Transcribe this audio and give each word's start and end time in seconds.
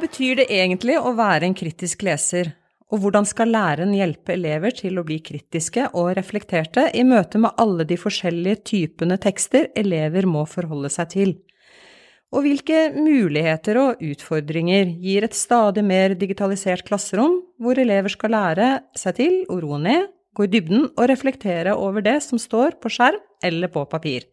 betyr 0.00 0.40
det 0.40 0.48
egentlig 0.52 0.96
å 0.98 1.12
være 1.16 1.46
en 1.48 1.56
kritisk 1.56 2.02
leser, 2.06 2.54
og 2.90 3.04
hvordan 3.04 3.26
skal 3.28 3.52
læreren 3.54 3.92
hjelpe 3.94 4.34
elever 4.34 4.74
til 4.74 4.98
å 4.98 5.04
bli 5.06 5.20
kritiske 5.22 5.92
og 5.94 6.10
reflekterte 6.18 6.88
i 6.96 7.04
møte 7.06 7.38
med 7.38 7.54
alle 7.60 7.86
de 7.86 7.98
forskjellige 8.00 8.64
typene 8.72 9.18
tekster 9.22 9.68
elever 9.78 10.26
må 10.26 10.42
forholde 10.50 10.90
seg 10.90 11.12
til? 11.14 11.34
Og 12.30 12.46
hvilke 12.46 12.90
muligheter 12.94 13.78
og 13.80 14.02
utfordringer 14.06 14.92
gir 15.02 15.26
et 15.26 15.34
stadig 15.34 15.82
mer 15.86 16.14
digitalisert 16.18 16.86
klasserom, 16.86 17.40
hvor 17.58 17.78
elever 17.78 18.10
skal 18.10 18.34
lære 18.34 18.68
seg 18.98 19.18
til 19.18 19.40
å 19.50 19.58
roe 19.62 19.80
ned, 19.82 20.06
gå 20.34 20.46
i 20.46 20.50
dybden 20.50 20.86
og 20.92 21.08
reflektere 21.10 21.74
over 21.74 22.06
det 22.06 22.20
som 22.26 22.38
står 22.38 22.78
på 22.82 22.90
skjerm 22.94 23.18
eller 23.42 23.70
på 23.70 23.82
papir? 23.90 24.28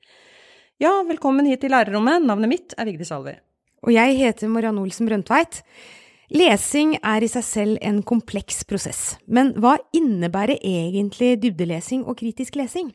Ja, 0.78 0.94
velkommen 1.06 1.50
hit 1.50 1.64
til 1.66 1.74
lærerrommet, 1.74 2.26
navnet 2.26 2.54
mitt 2.54 2.78
er 2.78 2.86
Vigdis 2.90 3.14
Alver. 3.14 3.42
Og 3.86 3.94
jeg 3.94 4.18
heter 4.18 4.52
Marianne 4.52 4.82
Olsen 4.82 5.10
Brøndtveit. 5.10 5.62
Lesing 6.34 6.98
er 7.00 7.24
i 7.24 7.30
seg 7.32 7.46
selv 7.48 7.78
en 7.86 8.02
kompleks 8.04 8.66
prosess, 8.68 9.16
men 9.32 9.54
hva 9.64 9.78
innebærer 9.96 10.60
egentlig 10.60 11.38
dybdelesing 11.40 12.04
og 12.04 12.18
kritisk 12.20 12.58
lesing? 12.60 12.90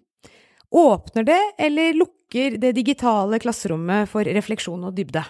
Åpner 0.73 1.25
det 1.29 1.41
eller 1.61 1.97
lukker 1.97 2.59
det 2.61 2.75
digitale 2.77 3.41
klasserommet 3.41 4.11
for 4.13 4.29
refleksjon 4.29 4.85
og 4.89 4.97
dybde? 4.97 5.25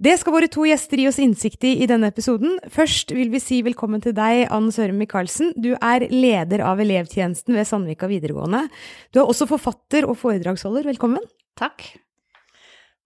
Det 0.00 0.14
skal 0.16 0.32
våre 0.32 0.48
to 0.48 0.64
gjester 0.64 0.96
gi 0.96 1.08
oss 1.10 1.20
innsikt 1.20 1.64
i 1.68 1.74
i 1.84 1.88
denne 1.88 2.08
episoden. 2.08 2.56
Først 2.72 3.12
vil 3.12 3.28
vi 3.34 3.40
si 3.42 3.60
velkommen 3.66 4.00
til 4.00 4.14
deg, 4.16 4.46
Ann 4.48 4.70
Søren 4.72 4.96
Michaelsen. 4.96 5.52
Du 5.60 5.74
er 5.76 6.06
leder 6.08 6.64
av 6.64 6.80
elevtjenesten 6.80 7.52
ved 7.52 7.68
Sandvika 7.68 8.08
videregående. 8.08 8.64
Du 9.12 9.20
er 9.20 9.28
også 9.28 9.48
forfatter 9.50 10.08
og 10.08 10.16
foredragsholder. 10.22 10.88
Velkommen. 10.88 11.28
Takk. 11.60 11.84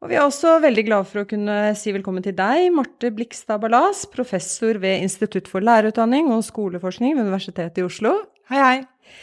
Og 0.05 0.11
vi 0.11 0.19
er 0.19 0.27
også 0.27 0.59
veldig 0.61 0.83
glad 0.85 1.07
for 1.09 1.23
å 1.23 1.29
kunne 1.29 1.55
si 1.81 1.89
velkommen 1.95 2.21
til 2.21 2.35
deg, 2.37 2.67
Marte 2.77 3.09
Blikstad 3.17 3.63
Ballas, 3.63 4.03
professor 4.13 4.77
ved 4.83 5.01
Institutt 5.01 5.47
for 5.49 5.65
lærerutdanning 5.65 6.27
og 6.29 6.43
skoleforskning 6.45 7.15
ved 7.17 7.25
Universitetet 7.25 7.81
i 7.81 7.85
Oslo. 7.87 8.13
Hei, 8.53 8.59
hei. 8.61 9.23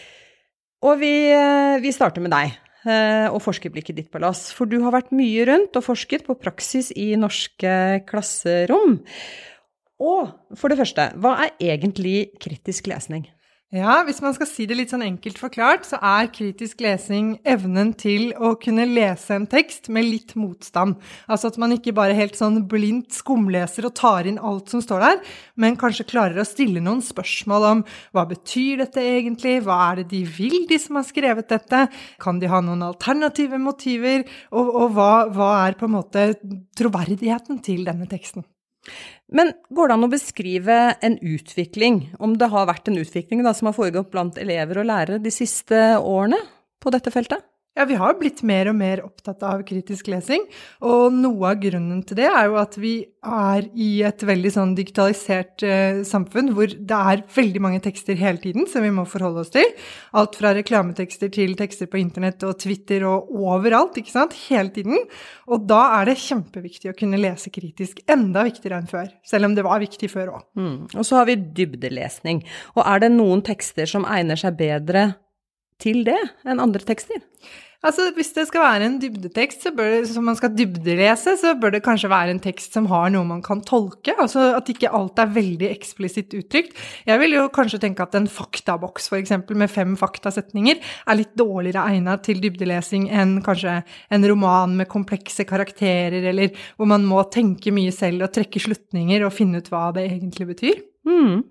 Og 0.82 0.98
vi, 1.04 1.12
eh, 1.30 1.78
vi 1.84 1.92
starter 1.94 2.26
med 2.26 2.34
deg 2.34 2.56
eh, 2.90 3.28
og 3.30 3.38
forskerblikket 3.46 4.00
ditt, 4.00 4.09
Ballas. 4.09 4.48
For 4.58 4.66
du 4.66 4.80
har 4.82 4.96
vært 4.98 5.14
mye 5.14 5.46
rundt 5.52 5.78
og 5.78 5.86
forsket 5.86 6.26
på 6.26 6.34
praksis 6.42 6.90
i 6.98 7.12
norske 7.14 8.02
klasserom. 8.09 8.98
Og 10.02 10.34
for 10.58 10.74
det 10.74 10.82
første, 10.82 11.12
hva 11.22 11.36
er 11.46 11.54
egentlig 11.62 12.32
kritisk 12.42 12.90
lesning? 12.90 13.30
Ja, 13.72 14.02
hvis 14.04 14.18
man 14.20 14.34
skal 14.36 14.50
si 14.50 14.66
det 14.68 14.76
litt 14.76 14.92
sånn 14.92 15.06
enkelt 15.06 15.38
forklart, 15.40 15.86
så 15.88 15.96
er 16.04 16.28
kritisk 16.36 16.82
lesing 16.84 17.38
evnen 17.48 17.94
til 17.96 18.34
å 18.36 18.50
kunne 18.60 18.84
lese 18.84 19.38
en 19.38 19.46
tekst 19.48 19.88
med 19.96 20.10
litt 20.10 20.34
motstand. 20.36 20.98
Altså 21.32 21.48
at 21.54 21.60
man 21.62 21.72
ikke 21.78 21.94
bare 21.96 22.18
helt 22.18 22.36
sånn 22.36 22.66
blindt 22.68 23.16
skumleser 23.16 23.88
og 23.88 23.96
tar 23.96 24.28
inn 24.28 24.42
alt 24.44 24.76
som 24.76 24.84
står 24.84 25.06
der, 25.06 25.24
men 25.56 25.80
kanskje 25.80 26.10
klarer 26.12 26.44
å 26.44 26.48
stille 26.50 26.84
noen 26.84 27.00
spørsmål 27.00 27.70
om 27.70 27.88
hva 28.12 28.28
betyr 28.28 28.84
dette 28.84 29.08
egentlig, 29.08 29.62
hva 29.64 29.80
er 29.86 30.02
det 30.02 30.10
de 30.18 30.26
vil, 30.28 30.66
de 30.68 30.76
som 30.76 31.00
har 31.00 31.08
skrevet 31.08 31.56
dette, 31.56 31.86
kan 32.20 32.44
de 32.44 32.52
ha 32.52 32.60
noen 32.60 32.84
alternative 32.92 33.56
motiver, 33.56 34.28
og, 34.52 34.68
og 34.68 34.98
hva, 35.00 35.12
hva 35.32 35.54
er 35.64 35.80
på 35.80 35.88
en 35.88 35.96
måte 35.96 36.34
troverdigheten 36.76 37.64
til 37.64 37.88
denne 37.88 38.12
teksten? 38.12 38.44
Men 39.32 39.54
går 39.70 39.88
det 39.88 39.98
an 39.98 40.08
å 40.08 40.12
beskrive 40.12 40.78
en 41.06 41.18
utvikling, 41.22 42.02
om 42.20 42.34
det 42.40 42.50
har 42.52 42.68
vært 42.70 42.90
en 42.92 43.00
utvikling 43.02 43.44
da, 43.46 43.54
som 43.56 43.70
har 43.70 43.78
foregått 43.78 44.12
blant 44.14 44.40
elever 44.42 44.82
og 44.82 44.90
lærere 44.90 45.22
de 45.24 45.34
siste 45.34 45.78
årene 46.00 46.42
på 46.82 46.94
dette 46.94 47.14
feltet? 47.14 47.46
Ja, 47.72 47.86
vi 47.88 47.96
har 47.96 48.18
blitt 48.20 48.42
mer 48.44 48.68
og 48.68 48.76
mer 48.76 49.00
opptatt 49.06 49.46
av 49.48 49.62
kritisk 49.64 50.09
lesing, 50.12 50.44
og 50.84 51.14
noe 51.16 51.54
av 51.54 51.62
grunnen 51.62 52.02
til 52.04 52.18
det 52.20 52.26
er 52.28 52.50
jo 52.50 52.58
at 52.59 52.76
vi 52.76 52.98
er 53.24 53.70
i 53.80 54.02
et 54.04 54.26
veldig 54.28 54.52
sånn 54.52 54.74
digitalisert 54.76 55.64
eh, 55.64 56.02
samfunn 56.08 56.52
hvor 56.58 56.68
det 56.68 56.98
er 57.14 57.24
veldig 57.31 57.62
mange 57.64 57.80
tekster 57.86 58.20
hele 58.20 58.44
tiden 58.44 58.68
som 58.68 58.84
vi 58.84 58.92
må 58.92 59.06
forholde 59.08 59.46
oss 59.46 59.54
til. 59.56 59.72
Alt 60.20 60.36
fra 60.42 60.52
reklametekster 60.58 61.31
til 61.31 61.56
tekster 61.56 61.88
på 61.88 62.02
internett 62.02 62.44
og 62.44 62.60
Twitter 62.60 63.08
og 63.08 63.31
overalt, 63.40 64.02
ikke 64.04 64.18
sant, 64.18 64.36
hele 64.50 64.76
tiden. 64.76 65.08
Og 65.48 65.64
da 65.72 65.86
er 66.02 66.12
det 66.12 66.20
kjempeviktig 66.28 66.92
å 66.92 66.98
kunne 67.00 67.24
lese 67.24 67.56
kritisk, 67.56 68.04
enda 68.12 68.44
viktigere 68.52 68.84
enn 68.84 68.92
før, 68.92 69.08
selv 69.24 69.48
om 69.48 69.56
det 69.56 69.64
var 69.70 69.80
viktig 69.80 70.12
før 70.12 70.36
òg. 70.36 70.48
Mm. 70.60 70.78
Og 70.92 71.08
så 71.08 71.22
har 71.22 71.31
vi 71.31 71.40
dybdelesning. 71.40 72.44
Og 72.76 72.84
er 72.84 73.06
det 73.08 73.14
noen 73.16 73.48
tekster 73.48 73.88
som 73.88 74.04
egner 74.12 74.44
seg 74.44 74.60
bedre 74.60 75.14
til 75.81 76.06
det 76.08 76.19
enn 76.46 76.62
andre 76.64 76.84
tekster? 76.86 77.22
Altså, 77.81 78.12
Hvis 78.14 78.30
det 78.36 78.44
skal 78.46 78.62
være 78.62 78.86
en 78.86 78.97
dybdetekst 79.02 79.64
så 79.66 79.72
det, 79.74 80.06
som 80.12 80.28
man 80.30 80.36
skal 80.38 80.53
dybdelese, 80.53 81.34
så 81.42 81.56
bør 81.58 81.72
det 81.74 81.81
kanskje 81.81 82.12
være 82.12 82.36
en 82.36 82.42
tekst 82.42 82.75
som 82.78 82.86
har 82.92 83.09
noe 83.09 83.25
man 83.25 83.42
kan 83.42 83.64
tolke. 83.66 84.14
altså 84.22 84.52
At 84.53 84.69
ikke 84.69 84.92
alt 84.94 85.18
er 85.18 85.34
veldig 85.34 85.66
eksplisitt 85.72 86.36
uttrykt. 86.38 86.78
Jeg 87.08 87.18
vil 87.19 87.34
jo 87.34 87.47
kanskje 87.50 87.80
tenke 87.81 88.06
at 88.06 88.14
en 88.16 88.28
faktaboks 88.30 89.09
for 89.09 89.18
eksempel, 89.18 89.58
med 89.58 89.72
fem 89.74 89.96
faktasetninger 89.97 90.78
er 90.78 91.18
litt 91.18 91.34
dårligere 91.34 91.88
egnet 91.90 92.22
til 92.28 92.44
dybdelesing 92.44 93.09
enn 93.09 93.42
kanskje 93.42 93.80
en 94.13 94.30
roman 94.30 94.78
med 94.78 94.90
komplekse 94.92 95.48
karakterer, 95.50 96.22
eller 96.30 96.53
hvor 96.78 96.86
man 96.86 97.02
må 97.09 97.25
tenke 97.34 97.74
mye 97.74 97.92
selv 97.92 98.28
og 98.28 98.34
trekke 98.38 98.62
slutninger 98.62 99.25
og 99.25 99.34
finne 99.34 99.58
ut 99.58 99.74
hva 99.74 99.90
det 99.98 100.06
egentlig 100.06 100.52
betyr. 100.53 100.86
Mm. 101.09 101.42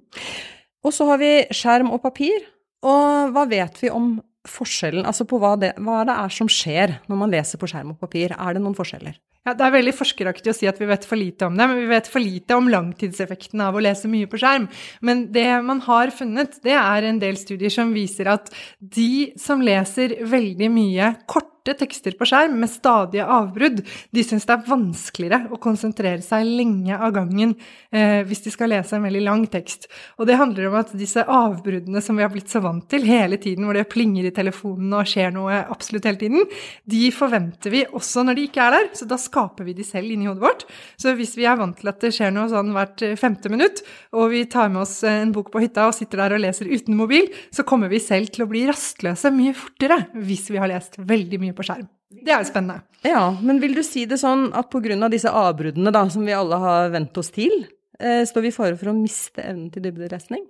Og 0.86 0.94
så 0.94 1.10
har 1.10 1.18
vi 1.18 1.34
skjerm 1.50 1.90
og 1.90 2.04
papir. 2.06 2.38
Og 2.86 3.32
hva 3.34 3.46
vet 3.50 3.80
vi 3.82 3.90
om 3.92 4.14
forskjellen, 4.48 5.04
altså 5.04 5.26
på 5.28 5.38
hva 5.40 5.56
det, 5.60 5.74
hva 5.84 6.02
det 6.08 6.14
er 6.16 6.32
som 6.32 6.48
skjer 6.48 6.96
når 7.10 7.18
man 7.22 7.34
leser 7.34 7.60
på 7.60 7.68
skjerm 7.68 7.92
og 7.92 8.00
papir? 8.00 8.32
Er 8.32 8.56
det 8.56 8.62
noen 8.64 8.76
forskjeller? 8.78 9.18
Ja, 9.46 9.54
Det 9.56 9.64
er 9.64 9.72
veldig 9.72 9.94
forskeraktig 9.96 10.52
å 10.52 10.56
si 10.56 10.66
at 10.68 10.80
vi 10.80 10.88
vet 10.88 11.04
for 11.08 11.16
lite 11.16 11.46
om 11.48 11.54
det, 11.56 11.66
men 11.68 11.78
vi 11.80 11.88
vet 11.88 12.08
for 12.12 12.20
lite 12.20 12.56
om 12.60 12.68
langtidseffekten 12.68 13.62
av 13.64 13.76
å 13.76 13.80
lese 13.80 14.08
mye 14.08 14.28
på 14.28 14.40
skjerm. 14.40 14.66
Men 15.00 15.30
det 15.32 15.46
man 15.64 15.80
har 15.86 16.12
funnet, 16.12 16.58
det 16.64 16.76
er 16.76 17.08
en 17.08 17.20
del 17.22 17.40
studier 17.40 17.72
som 17.72 17.94
viser 17.96 18.28
at 18.32 18.52
de 18.80 19.32
som 19.40 19.64
leser 19.64 20.18
veldig 20.28 20.68
mye 20.74 21.14
kort 21.24 21.48
korte 21.60 21.76
tekster 21.78 22.12
på 22.16 22.26
skjerm 22.28 22.58
med 22.60 22.70
stadige 22.70 23.24
avbrudd, 23.24 23.82
de 24.10 24.22
syns 24.24 24.46
det 24.48 24.54
er 24.54 24.68
vanskeligere 24.68 25.50
å 25.52 25.58
konsentrere 25.60 26.22
seg 26.24 26.46
lenge 26.46 26.96
av 26.96 27.12
gangen 27.12 27.54
eh, 27.92 28.22
hvis 28.24 28.44
de 28.44 28.52
skal 28.54 28.70
lese 28.72 28.96
en 28.96 29.04
veldig 29.04 29.22
lang 29.22 29.44
tekst. 29.50 29.88
Og 30.18 30.26
det 30.26 30.38
handler 30.40 30.70
om 30.70 30.78
at 30.80 30.94
disse 30.96 31.20
avbruddene 31.20 32.00
som 32.00 32.16
vi 32.16 32.24
har 32.24 32.32
blitt 32.32 32.50
så 32.50 32.62
vant 32.64 32.86
til 32.88 33.04
hele 33.04 33.36
tiden, 33.36 33.66
hvor 33.66 33.76
det 33.76 33.88
plinger 33.92 34.24
i 34.24 34.32
telefonen 34.32 34.94
og 34.96 35.08
skjer 35.08 35.34
noe 35.34 35.60
absolutt 35.70 36.08
hele 36.08 36.20
tiden, 36.20 36.46
de 36.84 37.10
forventer 37.12 37.74
vi 37.74 37.84
også 37.86 38.24
når 38.24 38.38
de 38.38 38.46
ikke 38.48 38.64
er 38.64 38.76
der. 38.78 38.90
Så 38.96 39.08
da 39.10 39.20
skaper 39.20 39.68
vi 39.68 39.76
de 39.76 39.86
selv 39.86 40.10
inni 40.10 40.30
hodet 40.30 40.44
vårt. 40.44 40.66
Så 41.00 41.14
hvis 41.18 41.36
vi 41.36 41.48
er 41.48 41.60
vant 41.60 41.76
til 41.76 41.92
at 41.92 42.00
det 42.00 42.14
skjer 42.16 42.32
noe 42.34 42.48
sånn 42.50 42.72
hvert 42.76 43.04
femte 43.20 43.52
minutt, 43.52 43.84
og 44.16 44.30
vi 44.32 44.46
tar 44.50 44.72
med 44.72 44.86
oss 44.86 45.00
en 45.08 45.34
bok 45.34 45.52
på 45.52 45.62
hytta 45.62 45.90
og 45.90 45.96
sitter 45.96 46.24
der 46.24 46.38
og 46.38 46.44
leser 46.46 46.70
uten 46.70 46.96
mobil, 46.96 47.28
så 47.52 47.66
kommer 47.68 47.92
vi 47.92 48.00
selv 48.02 48.32
til 48.32 48.46
å 48.46 48.50
bli 48.50 48.64
rastløse 48.70 49.32
mye 49.34 49.52
fortere 49.56 50.02
hvis 50.16 50.48
vi 50.50 50.60
har 50.60 50.70
lest 50.70 50.96
veldig 50.96 51.40
mye 51.42 51.50
mye 51.50 51.58
på 51.60 51.66
skjerm. 51.68 51.88
Det 52.10 52.32
er 52.32 52.42
jo 52.42 52.48
spennende. 52.48 52.82
Ja, 53.06 53.22
men 53.40 53.60
vil 53.62 53.76
du 53.76 53.84
si 53.86 54.06
det 54.08 54.18
sånn 54.20 54.48
at 54.56 54.70
pga. 54.72 55.08
disse 55.12 55.30
avbruddene 55.30 55.92
da, 55.94 56.08
som 56.10 56.26
vi 56.26 56.34
alle 56.34 56.58
har 56.58 56.90
vent 56.90 57.16
oss 57.20 57.30
til, 57.30 57.68
står 58.00 58.46
vi 58.46 58.50
i 58.50 58.54
fare 58.54 58.78
for 58.80 58.92
å 58.92 58.96
miste 58.96 59.44
evnen 59.44 59.68
til 59.74 59.84
dybdelesning? 59.84 60.46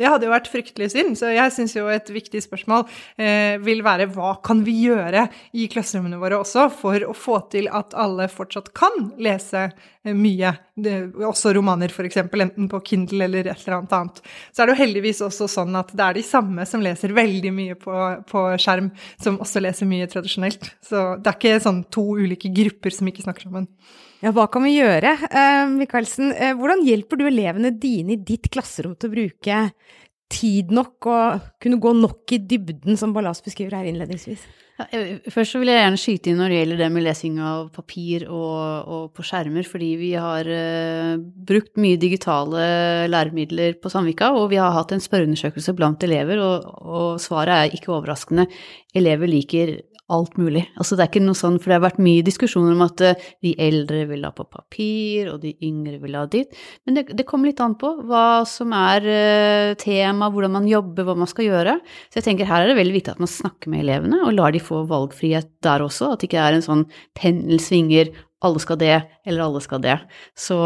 Det 0.00 0.08
hadde 0.08 0.26
jo 0.26 0.32
vært 0.32 0.48
fryktelig 0.50 0.88
synd, 0.94 1.16
så 1.20 1.30
jeg 1.34 1.52
syns 1.52 1.74
jo 1.76 1.84
et 1.92 2.08
viktig 2.10 2.40
spørsmål 2.42 2.86
eh, 3.20 3.58
vil 3.62 3.82
være 3.84 4.08
hva 4.14 4.34
kan 4.44 4.62
vi 4.64 4.74
gjøre 4.86 5.26
i 5.58 5.68
klasserommene 5.70 6.20
våre 6.20 6.38
også 6.40 6.68
for 6.74 7.04
å 7.04 7.14
få 7.16 7.38
til 7.52 7.68
at 7.72 7.96
alle 7.98 8.28
fortsatt 8.32 8.72
kan 8.76 9.10
lese 9.22 9.66
eh, 9.68 10.14
mye, 10.16 10.54
det, 10.74 10.96
også 11.28 11.52
romaner 11.58 11.92
f.eks., 11.92 12.22
enten 12.24 12.70
på 12.72 12.80
Kindle 12.88 13.28
eller 13.28 13.52
et 13.52 13.66
eller 13.66 13.78
annet 13.82 13.96
annet. 13.98 14.22
Så 14.50 14.62
er 14.62 14.70
det 14.70 14.76
jo 14.76 14.82
heldigvis 14.82 15.24
også 15.28 15.50
sånn 15.58 15.76
at 15.78 15.92
det 15.92 16.06
er 16.06 16.18
de 16.18 16.26
samme 16.26 16.66
som 16.68 16.84
leser 16.84 17.12
veldig 17.16 17.52
mye 17.54 17.76
på, 17.80 17.98
på 18.28 18.46
skjerm, 18.62 18.90
som 19.20 19.40
også 19.44 19.62
leser 19.62 19.90
mye 19.90 20.08
tradisjonelt. 20.10 20.72
Så 20.82 21.12
det 21.20 21.34
er 21.34 21.38
ikke 21.38 21.66
sånn 21.68 21.84
to 21.92 22.06
ulike 22.16 22.50
grupper 22.54 22.96
som 22.96 23.12
ikke 23.12 23.26
snakker 23.28 23.50
sammen. 23.50 23.68
Ja, 24.22 24.30
hva 24.30 24.46
kan 24.46 24.62
vi 24.62 24.76
gjøre? 24.76 25.16
Uh, 25.26 25.66
Michaelsen, 25.74 26.30
uh, 26.30 26.52
hvordan 26.54 26.84
hjelper 26.86 27.18
du 27.18 27.26
elevene 27.26 27.72
dine 27.74 28.14
i 28.14 28.22
ditt 28.22 28.46
klasserom 28.54 28.94
til 28.94 29.10
å 29.10 29.14
bruke 29.16 29.62
tid 30.32 30.70
nok 30.72 31.08
og 31.10 31.48
kunne 31.60 31.80
gå 31.82 31.90
nok 31.98 32.34
i 32.36 32.38
dybden, 32.48 32.96
som 32.96 33.12
Ballas 33.12 33.42
beskriver 33.44 33.80
her 33.80 33.88
innledningsvis? 33.90 34.44
Ja, 34.78 34.86
først 35.28 35.52
så 35.52 35.60
vil 35.60 35.68
jeg 35.68 35.82
gjerne 35.82 36.00
skyte 36.00 36.30
inn 36.30 36.38
når 36.40 36.52
det 36.52 36.60
gjelder 36.60 36.78
det 36.80 36.88
med 36.94 37.04
lesing 37.04 37.34
av 37.44 37.66
papir 37.74 38.24
og, 38.30 38.88
og 38.94 39.02
på 39.14 39.26
skjermer, 39.26 39.66
fordi 39.68 39.90
vi 40.00 40.12
har 40.14 40.48
uh, 40.48 41.18
brukt 41.50 41.74
mye 41.82 41.98
digitale 42.00 42.64
læremidler 43.10 43.74
på 43.82 43.90
Sandvika, 43.92 44.30
og 44.38 44.52
vi 44.54 44.62
har 44.62 44.70
hatt 44.78 44.94
en 44.94 45.02
spørreundersøkelse 45.02 45.74
blant 45.76 46.06
elever, 46.06 46.40
og, 46.46 46.70
og 46.82 47.22
svaret 47.22 47.58
er 47.58 47.76
ikke 47.76 47.90
overraskende. 47.98 48.46
Elever 48.94 49.34
liker 49.34 49.80
alt 50.12 50.36
mulig. 50.40 50.64
Altså 50.76 50.96
det 50.96 51.04
er 51.04 51.10
ikke 51.10 51.24
noe 51.24 51.38
sånn, 51.38 51.58
for 51.60 51.70
det 51.70 51.78
har 51.78 51.84
vært 51.86 52.00
mye 52.02 52.24
diskusjoner 52.26 52.74
om 52.76 52.84
at 52.84 53.04
eh, 53.04 53.28
de 53.44 53.54
eldre 53.62 54.04
vil 54.10 54.26
ha 54.26 54.32
på 54.36 54.46
papir, 54.46 55.30
og 55.32 55.42
de 55.44 55.54
yngre 55.64 55.98
vil 56.02 56.18
ha 56.18 56.24
dit. 56.30 56.58
Men 56.86 56.98
det, 56.98 57.06
det 57.18 57.26
kommer 57.28 57.50
litt 57.50 57.62
an 57.64 57.76
på 57.80 57.94
hva 58.08 58.42
som 58.48 58.74
er 58.76 59.06
uh, 59.06 59.74
tema, 59.80 60.30
hvordan 60.32 60.56
man 60.58 60.68
jobber, 60.70 61.06
hva 61.08 61.16
man 61.18 61.30
skal 61.30 61.48
gjøre. 61.48 61.78
Så 62.08 62.20
jeg 62.20 62.28
tenker 62.28 62.48
her 62.48 62.64
er 62.64 62.72
det 62.72 62.78
veldig 62.80 62.96
viktig 62.98 63.14
at 63.14 63.22
man 63.22 63.30
snakker 63.30 63.72
med 63.72 63.84
elevene, 63.86 64.22
og 64.26 64.36
lar 64.36 64.54
de 64.54 64.62
få 64.62 64.84
valgfrihet 64.90 65.50
der 65.64 65.84
også. 65.84 66.12
At 66.12 66.22
det 66.22 66.30
ikke 66.30 66.44
er 66.44 66.58
en 66.58 66.66
sånn 66.66 66.86
pendel 67.18 67.62
svinger 67.62 68.12
alle 68.42 68.62
skal 68.62 68.78
det, 68.80 68.96
eller 69.26 69.44
alle 69.44 69.62
skal 69.64 69.82
det. 69.84 69.98
Så, 70.38 70.58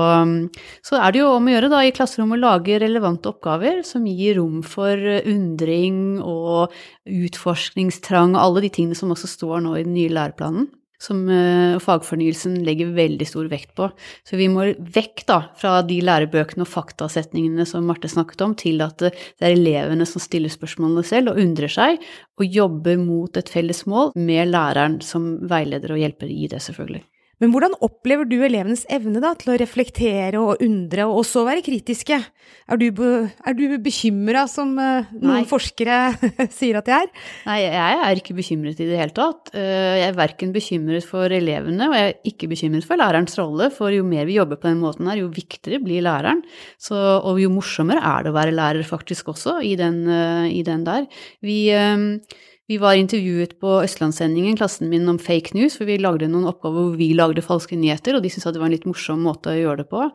så 0.85 1.01
er 1.01 1.13
det 1.13 1.23
jo 1.23 1.33
om 1.35 1.49
å 1.49 1.55
gjøre 1.55 1.71
da 1.73 1.83
i 1.85 1.93
klasserommet 1.97 2.41
å 2.41 2.45
lage 2.47 2.81
relevante 2.83 3.31
oppgaver 3.33 3.83
som 3.87 4.07
gir 4.09 4.41
rom 4.41 4.63
for 4.67 4.97
undring 5.27 6.19
og 6.25 6.75
utforskningstrang 7.05 8.35
og 8.35 8.43
alle 8.43 8.67
de 8.67 8.73
tingene 8.79 8.99
som 8.99 9.13
også 9.15 9.31
står 9.31 9.63
nå 9.67 9.77
i 9.77 9.87
den 9.87 9.97
nye 9.97 10.17
læreplanen 10.17 10.71
som 11.03 11.27
uh, 11.29 11.77
fagfornyelsen 11.83 12.59
legger 12.65 12.95
veldig 12.97 13.27
stor 13.29 13.49
vekt 13.53 13.75
på. 13.79 13.89
Så 14.27 14.39
vi 14.41 14.49
må 14.53 14.69
vekk 14.97 15.25
da 15.29 15.41
fra 15.61 15.81
de 15.87 15.99
lærebøkene 16.05 16.65
og 16.65 16.71
faktasetningene 16.73 17.67
som 17.69 17.87
Marte 17.89 18.11
snakket 18.11 18.45
om, 18.47 18.55
til 18.59 18.83
at 18.85 18.99
det 19.03 19.13
er 19.41 19.53
elevene 19.53 20.07
som 20.09 20.23
stiller 20.23 20.53
spørsmålene 20.53 21.05
selv 21.07 21.35
og 21.35 21.43
undrer 21.43 21.73
seg, 21.73 22.01
og 22.41 22.59
jobber 22.61 23.01
mot 23.01 23.37
et 23.37 23.53
felles 23.53 23.85
mål 23.89 24.15
med 24.17 24.53
læreren 24.55 25.01
som 25.05 25.37
veileder 25.51 25.95
og 25.95 26.03
hjelper 26.03 26.33
i 26.33 26.49
det, 26.53 26.63
selvfølgelig. 26.65 27.05
Men 27.43 27.53
hvordan 27.53 27.75
opplever 27.85 28.25
du 28.29 28.39
elevenes 28.47 28.87
evne 28.93 29.21
da, 29.21 29.35
til 29.37 29.53
å 29.53 29.59
reflektere 29.61 30.41
og 30.41 30.63
undre, 30.65 31.05
og 31.05 31.21
også 31.21 31.43
være 31.45 31.65
kritiske? 31.67 32.17
Er 32.73 32.81
du, 32.81 32.87
er 32.97 33.57
du 33.59 33.65
bekymra, 33.83 34.47
som 34.49 34.73
uh, 34.81 35.05
noen 35.13 35.43
Nei. 35.43 35.49
forskere 35.49 35.99
sier 36.59 36.81
at 36.81 36.89
de 36.89 36.95
er? 36.97 37.13
Nei, 37.45 37.59
jeg 37.67 38.01
er 38.09 38.23
ikke 38.23 38.39
bekymret 38.39 38.81
i 38.81 38.89
det 38.89 38.97
hele 39.03 39.17
tatt. 39.17 39.53
Uh, 39.53 39.99
jeg 40.01 40.09
er 40.09 40.17
verken 40.17 40.57
bekymret 40.57 41.05
for 41.09 41.37
elevene, 41.37 41.91
og 41.91 41.99
jeg 41.99 42.09
er 42.15 42.33
ikke 42.33 42.51
bekymret 42.55 42.89
for 42.89 43.03
lærerens 43.03 43.37
rolle, 43.37 43.69
for 43.75 43.93
jo 43.93 44.07
mer 44.09 44.25
vi 44.29 44.41
jobber 44.41 44.63
på 44.63 44.71
den 44.71 44.81
måten 44.81 45.11
her, 45.11 45.21
jo 45.21 45.29
viktigere 45.29 45.83
blir 45.85 46.07
læreren. 46.09 46.41
Så, 46.81 46.97
og 46.97 47.43
jo 47.43 47.53
morsommere 47.53 48.01
er 48.01 48.25
det 48.25 48.33
å 48.33 48.39
være 48.39 48.57
lærer 48.57 48.89
faktisk 48.89 49.35
også, 49.37 49.59
i 49.61 49.77
den, 49.77 50.07
uh, 50.09 50.49
i 50.49 50.65
den 50.65 50.89
der. 50.89 51.05
Vi 51.45 51.61
vi 52.67 52.79
var 52.83 52.99
intervjuet 52.99 53.53
på 53.63 53.77
Østlandssendingen, 53.85 54.57
klassen 54.59 54.89
min, 54.91 55.07
om 55.09 55.21
fake 55.23 55.55
news, 55.55 55.77
for 55.79 55.87
vi 55.87 56.01
lagde 56.03 56.27
noen 56.27 56.49
oppgaver 56.51 56.89
hvor 56.89 56.97
vi 56.99 57.13
lagde 57.15 57.45
falske 57.45 57.79
nyheter, 57.79 58.17
og 58.17 58.25
de 58.25 58.33
syntes 58.33 58.57
det 58.57 58.63
var 58.63 58.67
en 58.67 58.75
litt 58.75 58.89
morsom 58.89 59.23
måte 59.23 59.53
å 59.53 59.61
gjøre 59.61 59.85
det 59.85 59.87
på. 59.93 60.09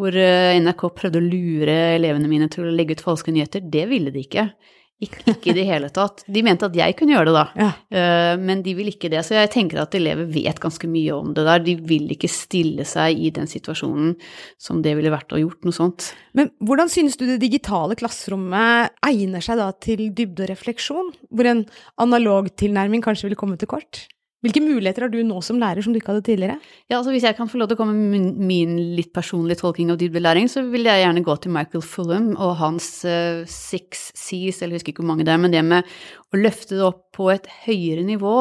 Hvor 0.00 0.16
eh, 0.16 0.56
NRK 0.56 0.86
prøvde 0.96 1.20
å 1.20 1.26
lure 1.26 1.76
elevene 1.98 2.30
mine 2.30 2.48
til 2.52 2.64
å 2.64 2.72
legge 2.72 2.96
ut 2.96 3.04
falske 3.04 3.34
nyheter. 3.34 3.66
Det 3.68 3.84
ville 3.92 4.14
de 4.14 4.24
ikke. 4.24 4.48
Ikke, 4.98 5.20
ikke, 5.30 5.52
i 5.52 5.54
det 5.54 5.64
hele 5.68 5.88
tatt. 5.94 6.24
De 6.26 6.42
mente 6.42 6.66
at 6.66 6.74
jeg 6.74 6.96
kunne 6.98 7.14
gjøre 7.14 7.28
det, 7.28 7.34
da, 7.36 7.44
ja. 7.60 7.68
uh, 7.94 8.32
men 8.42 8.64
de 8.66 8.74
vil 8.74 8.90
ikke 8.90 9.10
det. 9.12 9.20
Så 9.26 9.36
jeg 9.36 9.52
tenker 9.54 9.78
at 9.84 9.94
elever 9.94 10.26
vet 10.26 10.58
ganske 10.58 10.90
mye 10.90 11.14
om 11.14 11.30
det 11.36 11.44
der. 11.46 11.62
De 11.62 11.76
vil 11.86 12.10
ikke 12.16 12.30
stille 12.32 12.86
seg 12.88 13.22
i 13.22 13.30
den 13.34 13.46
situasjonen 13.50 14.16
som 14.58 14.82
det 14.82 14.96
ville 14.98 15.14
vært 15.14 15.36
å 15.36 15.38
gjort 15.38 15.62
noe 15.68 15.76
sånt. 15.76 16.10
Men 16.34 16.50
hvordan 16.58 16.90
synes 16.90 17.14
du 17.20 17.28
det 17.28 17.38
digitale 17.44 17.94
klasserommet 17.98 18.98
egner 19.06 19.44
seg 19.44 19.62
da 19.62 19.70
til 19.78 20.08
dybde 20.10 20.48
og 20.48 20.50
refleksjon, 20.50 21.14
hvor 21.30 21.50
en 21.52 21.64
analog 22.02 22.50
tilnærming 22.58 23.04
kanskje 23.04 23.28
ville 23.28 23.38
komme 23.38 23.58
til 23.60 23.70
kort? 23.70 24.08
Hvilke 24.44 24.60
muligheter 24.62 25.02
har 25.02 25.10
du 25.10 25.18
nå 25.26 25.40
som 25.42 25.58
lærer 25.58 25.82
som 25.82 25.90
du 25.90 25.98
ikke 25.98 26.12
hadde 26.12 26.22
tidligere? 26.28 26.60
Ja, 26.86 27.00
altså 27.00 27.10
Hvis 27.10 27.24
jeg 27.26 27.34
kan 27.34 27.48
få 27.50 27.58
lov 27.58 27.70
til 27.70 27.74
å 27.74 27.80
komme 27.80 27.96
med 27.98 28.36
min 28.38 28.76
litt 28.94 29.10
personlige 29.16 29.58
tolking 29.64 29.90
av 29.90 29.98
dybdelæring, 29.98 30.46
så 30.46 30.62
vil 30.62 30.86
jeg 30.86 31.02
gjerne 31.02 31.24
gå 31.26 31.34
til 31.42 31.54
Michael 31.56 31.82
Fulham 31.82 32.28
og 32.36 32.54
hans 32.60 32.86
uh, 33.02 33.42
six 33.50 34.12
C's, 34.14 34.62
eller 34.62 34.76
jeg 34.76 34.84
husker 34.84 34.94
ikke 34.94 35.02
hvor 35.02 35.10
mange 35.10 35.26
det 35.26 35.34
er, 35.34 35.42
men 35.42 35.54
det 35.54 35.64
med 35.66 35.98
å 36.28 36.40
løfte 36.40 36.76
det 36.76 36.84
opp 36.84 37.04
på 37.16 37.30
et 37.32 37.46
høyere 37.64 38.04
nivå 38.06 38.34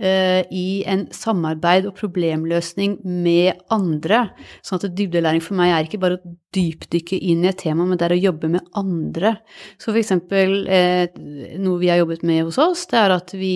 eh, 0.00 0.42
i 0.50 0.82
en 0.88 1.04
samarbeid 1.14 1.86
og 1.86 1.94
problemløsning 1.98 2.96
med 3.04 3.60
andre. 3.72 4.22
Sånn 4.64 4.80
at 4.80 4.96
dybdelæring 4.96 5.44
for 5.44 5.58
meg 5.58 5.74
er 5.74 5.86
ikke 5.86 6.00
bare 6.02 6.18
å 6.18 6.34
dypdykke 6.56 7.20
inn 7.28 7.44
i 7.44 7.50
et 7.50 7.60
tema, 7.60 7.84
men 7.84 8.00
det 8.00 8.08
er 8.08 8.16
å 8.16 8.20
jobbe 8.22 8.50
med 8.56 8.66
andre. 8.80 9.34
Så 9.76 9.90
for 9.90 10.00
eksempel 10.00 10.64
uh, 10.64 11.04
noe 11.60 11.80
vi 11.82 11.92
har 11.92 12.00
jobbet 12.00 12.24
med 12.26 12.46
hos 12.48 12.58
oss, 12.62 12.86
det 12.90 13.02
er 13.02 13.14
at 13.18 13.36
vi 13.36 13.54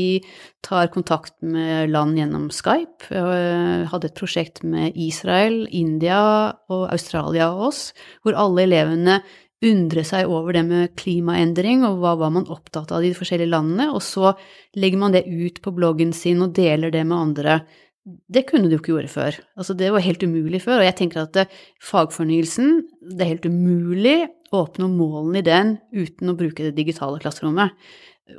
tar 0.67 0.93
kontakt 0.93 1.39
med 1.41 1.89
land 1.91 2.21
gjennom 2.21 2.51
Skype. 2.53 3.09
Jeg 3.09 3.91
hadde 3.91 4.11
et 4.11 4.19
prosjekt 4.21 4.61
med 4.61 4.93
Israel, 5.01 5.63
India 5.73 6.21
og 6.69 6.91
Australia 6.93 7.49
og 7.55 7.71
oss, 7.71 7.87
hvor 8.21 8.37
alle 8.37 8.69
elevene 8.69 9.23
undre 9.67 10.05
seg 10.09 10.31
over 10.31 10.57
det 10.57 10.63
med 10.65 10.95
klimaendring, 10.99 11.85
og 11.85 12.01
hva 12.01 12.15
var 12.21 12.33
man 12.33 12.49
opptatt 12.53 12.93
av 12.95 13.05
i 13.05 13.11
de 13.11 13.19
forskjellige 13.19 13.53
landene, 13.53 13.91
og 13.93 14.01
så 14.05 14.33
legger 14.81 15.03
man 15.03 15.15
det 15.17 15.27
ut 15.29 15.61
på 15.65 15.75
bloggen 15.77 16.15
sin 16.17 16.41
og 16.45 16.55
deler 16.57 16.93
det 16.95 17.05
med 17.05 17.19
andre. 17.19 17.61
Det 18.05 18.47
kunne 18.49 18.71
du 18.71 18.79
ikke 18.79 18.95
gjøre 18.95 19.13
før. 19.13 19.37
Altså, 19.61 19.77
det 19.77 19.91
var 19.93 20.05
helt 20.05 20.25
umulig 20.25 20.63
før, 20.65 20.81
og 20.81 20.89
jeg 20.89 20.97
tenker 21.03 21.23
at 21.23 21.35
det, 21.37 21.47
fagfornyelsen, 21.85 22.81
det 23.13 23.27
er 23.27 23.33
helt 23.35 23.51
umulig 23.51 24.17
å 24.51 24.65
oppnå 24.65 24.89
målene 24.91 25.43
i 25.43 25.47
den 25.47 25.77
uten 25.93 26.33
å 26.33 26.39
bruke 26.39 26.65
det 26.65 26.75
digitale 26.79 27.21
klasserommet. 27.23 27.77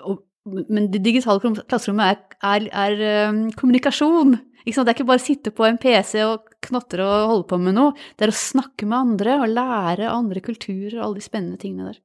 Og, 0.01 0.23
men 0.49 0.89
det 0.91 1.03
digitale 1.05 1.53
klasserommet 1.61 2.17
er, 2.41 2.65
er, 2.65 2.67
er 2.73 3.29
um, 3.29 3.45
kommunikasjon. 3.53 4.39
Det 4.65 4.73
er 4.73 4.95
ikke 4.95 5.07
bare 5.09 5.21
å 5.21 5.23
sitte 5.23 5.53
på 5.53 5.65
en 5.69 5.79
PC 5.81 6.25
og 6.25 6.50
knotre 6.67 7.07
og 7.07 7.33
holde 7.33 7.49
på 7.49 7.59
med 7.61 7.77
noe. 7.77 7.97
Det 8.15 8.27
er 8.27 8.33
å 8.33 8.37
snakke 8.37 8.87
med 8.87 8.99
andre 8.99 9.41
og 9.41 9.51
lære 9.51 10.13
andre 10.13 10.43
kulturer 10.45 10.99
og 10.99 11.05
alle 11.07 11.21
de 11.21 11.27
spennende 11.27 11.61
tingene 11.61 11.91
der. 11.91 12.01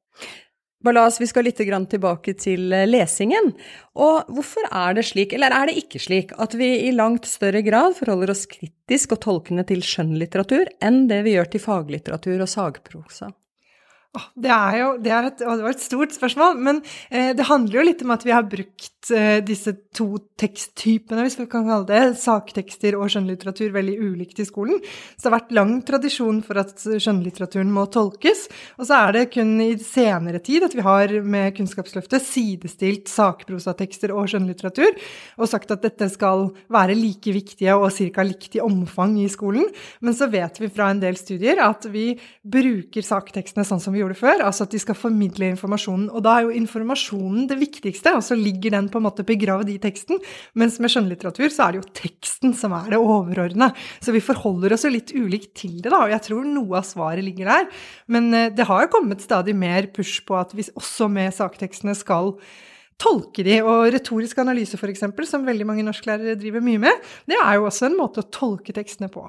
Ballas, 0.86 1.16
vi 1.18 1.26
skal 1.26 1.46
litt 1.48 1.58
tilbake 1.58 2.34
til 2.38 2.72
eh, 2.72 2.86
lesingen. 2.86 3.52
Og 3.96 4.28
hvorfor 4.30 4.68
er 4.68 4.94
det 4.94 5.06
slik, 5.08 5.32
eller 5.34 5.54
er 5.54 5.70
det 5.70 5.80
ikke 5.80 5.98
slik, 6.02 6.34
at 6.38 6.54
vi 6.54 6.68
i 6.86 6.92
langt 6.94 7.26
større 7.26 7.62
grad 7.66 7.96
forholder 7.98 8.30
oss 8.30 8.44
kritisk 8.46 9.16
og 9.16 9.22
tolkende 9.24 9.64
til 9.66 9.82
skjønnlitteratur 9.82 10.68
enn 10.84 11.06
det 11.10 11.22
vi 11.26 11.34
gjør 11.34 11.50
til 11.54 11.64
faglitteratur 11.64 12.44
og 12.44 12.52
sagprosa? 12.52 13.32
Det 14.36 14.52
er 14.52 14.76
jo 14.80 14.88
det, 15.02 15.12
er 15.12 15.28
et, 15.28 15.40
det 15.40 15.64
var 15.64 15.74
et 15.74 15.82
stort 15.82 16.14
spørsmål, 16.14 16.56
men 16.60 16.80
eh, 17.10 17.32
det 17.36 17.48
handler 17.48 17.78
jo 17.78 17.84
litt 17.88 18.04
om 18.04 18.12
at 18.14 18.24
vi 18.24 18.32
har 18.32 18.46
brukt 18.48 19.10
eh, 19.12 19.38
disse 19.44 19.74
to 19.96 20.08
teksttypene, 20.40 21.24
hvis 21.26 21.38
vi 21.40 21.46
kan 21.50 21.66
kalle 21.68 21.88
det, 21.88 22.16
saktekster 22.20 22.96
og 22.96 23.10
skjønnlitteratur, 23.12 23.74
veldig 23.74 23.96
ulikt 24.00 24.40
i 24.40 24.46
skolen. 24.48 24.80
Så 25.16 25.26
det 25.26 25.30
har 25.30 25.36
vært 25.38 25.56
lang 25.56 25.74
tradisjon 25.88 26.40
for 26.46 26.60
at 26.62 26.72
skjønnlitteraturen 26.76 27.72
må 27.72 27.86
tolkes. 27.92 28.46
Og 28.80 28.88
så 28.88 29.02
er 29.02 29.16
det 29.16 29.26
kun 29.34 29.52
i 29.64 29.70
senere 29.82 30.40
tid 30.44 30.64
at 30.66 30.76
vi 30.76 30.86
har 30.86 31.12
med 31.26 31.52
Kunnskapsløftet 31.56 32.24
sidestilt 32.24 33.12
sakprosatekster 33.12 34.14
og 34.16 34.30
skjønnlitteratur, 34.32 34.96
og 35.36 35.50
sagt 35.50 35.74
at 35.74 35.84
dette 35.84 36.08
skal 36.12 36.48
være 36.72 36.96
like 36.96 37.36
viktige 37.36 37.76
og 37.76 37.90
ca. 37.92 38.26
likt 38.26 38.56
i 38.56 38.64
omfang 38.64 39.18
i 39.20 39.28
skolen. 39.32 39.68
Men 40.00 40.16
så 40.16 40.30
vet 40.32 40.60
vi 40.62 40.72
fra 40.72 40.90
en 40.92 41.02
del 41.02 41.18
studier 41.20 41.60
at 41.64 41.88
vi 41.92 42.08
bruker 42.46 43.04
saktekstene 43.04 43.66
sånn 43.66 43.82
som 43.82 43.94
vi 43.94 44.02
gjorde 44.02 44.05
gjorde 44.06 44.18
før, 44.18 44.44
altså 44.46 44.66
at 44.66 44.72
de 44.72 44.80
skal 44.80 44.96
formidle 44.98 45.50
informasjonen. 45.52 46.08
Og 46.14 46.25
da 46.25 46.36
er 46.36 46.46
jo 46.46 46.54
informasjonen 46.56 47.48
det 47.50 47.58
viktigste, 47.60 48.14
og 48.16 48.25
så 48.25 48.38
ligger 48.38 48.76
den 48.76 48.90
på 48.92 49.00
en 49.00 49.06
måte 49.08 49.26
begravd 49.26 49.72
i 49.75 49.78
teksten. 49.82 50.22
Mens 50.58 50.78
med 50.82 50.92
skjønnlitteratur 50.92 51.50
så 51.52 51.66
er 51.66 51.75
det 51.75 51.82
jo 51.82 51.94
teksten 52.00 52.54
som 52.56 52.75
er 52.78 52.92
det 52.94 53.00
overordna. 53.02 53.72
Så 54.00 54.14
vi 54.14 54.25
forholder 54.25 54.76
oss 54.76 54.86
jo 54.86 54.94
litt 54.94 55.12
ulikt 55.16 55.52
til 55.62 55.80
det, 55.80 55.90
da, 55.90 56.04
og 56.04 56.14
jeg 56.14 56.25
tror 56.28 56.46
noe 56.48 56.80
av 56.80 56.88
svaret 56.88 57.26
ligger 57.26 57.52
der. 57.52 57.68
Men 58.12 58.30
eh, 58.34 58.52
det 58.54 58.68
har 58.68 58.86
jo 58.86 58.94
kommet 58.94 59.25
stadig 59.25 59.56
mer 59.58 59.90
push 59.94 60.22
på 60.26 60.38
at 60.38 60.54
vi 60.56 60.66
også 60.76 61.10
med 61.12 61.34
saktekstene 61.36 61.96
skal 61.98 62.34
tolke 63.00 63.44
de, 63.44 63.58
og 63.60 63.90
retorisk 63.92 64.38
analyse 64.40 64.78
f.eks., 64.78 65.04
som 65.28 65.44
veldig 65.46 65.66
mange 65.68 65.84
norsklærere 65.84 66.38
driver 66.40 66.64
mye 66.64 66.80
med, 66.86 67.08
det 67.28 67.36
er 67.42 67.58
jo 67.58 67.66
også 67.68 67.90
en 67.90 67.98
måte 67.98 68.22
å 68.22 68.30
tolke 68.32 68.72
tekstene 68.76 69.10
på. 69.12 69.26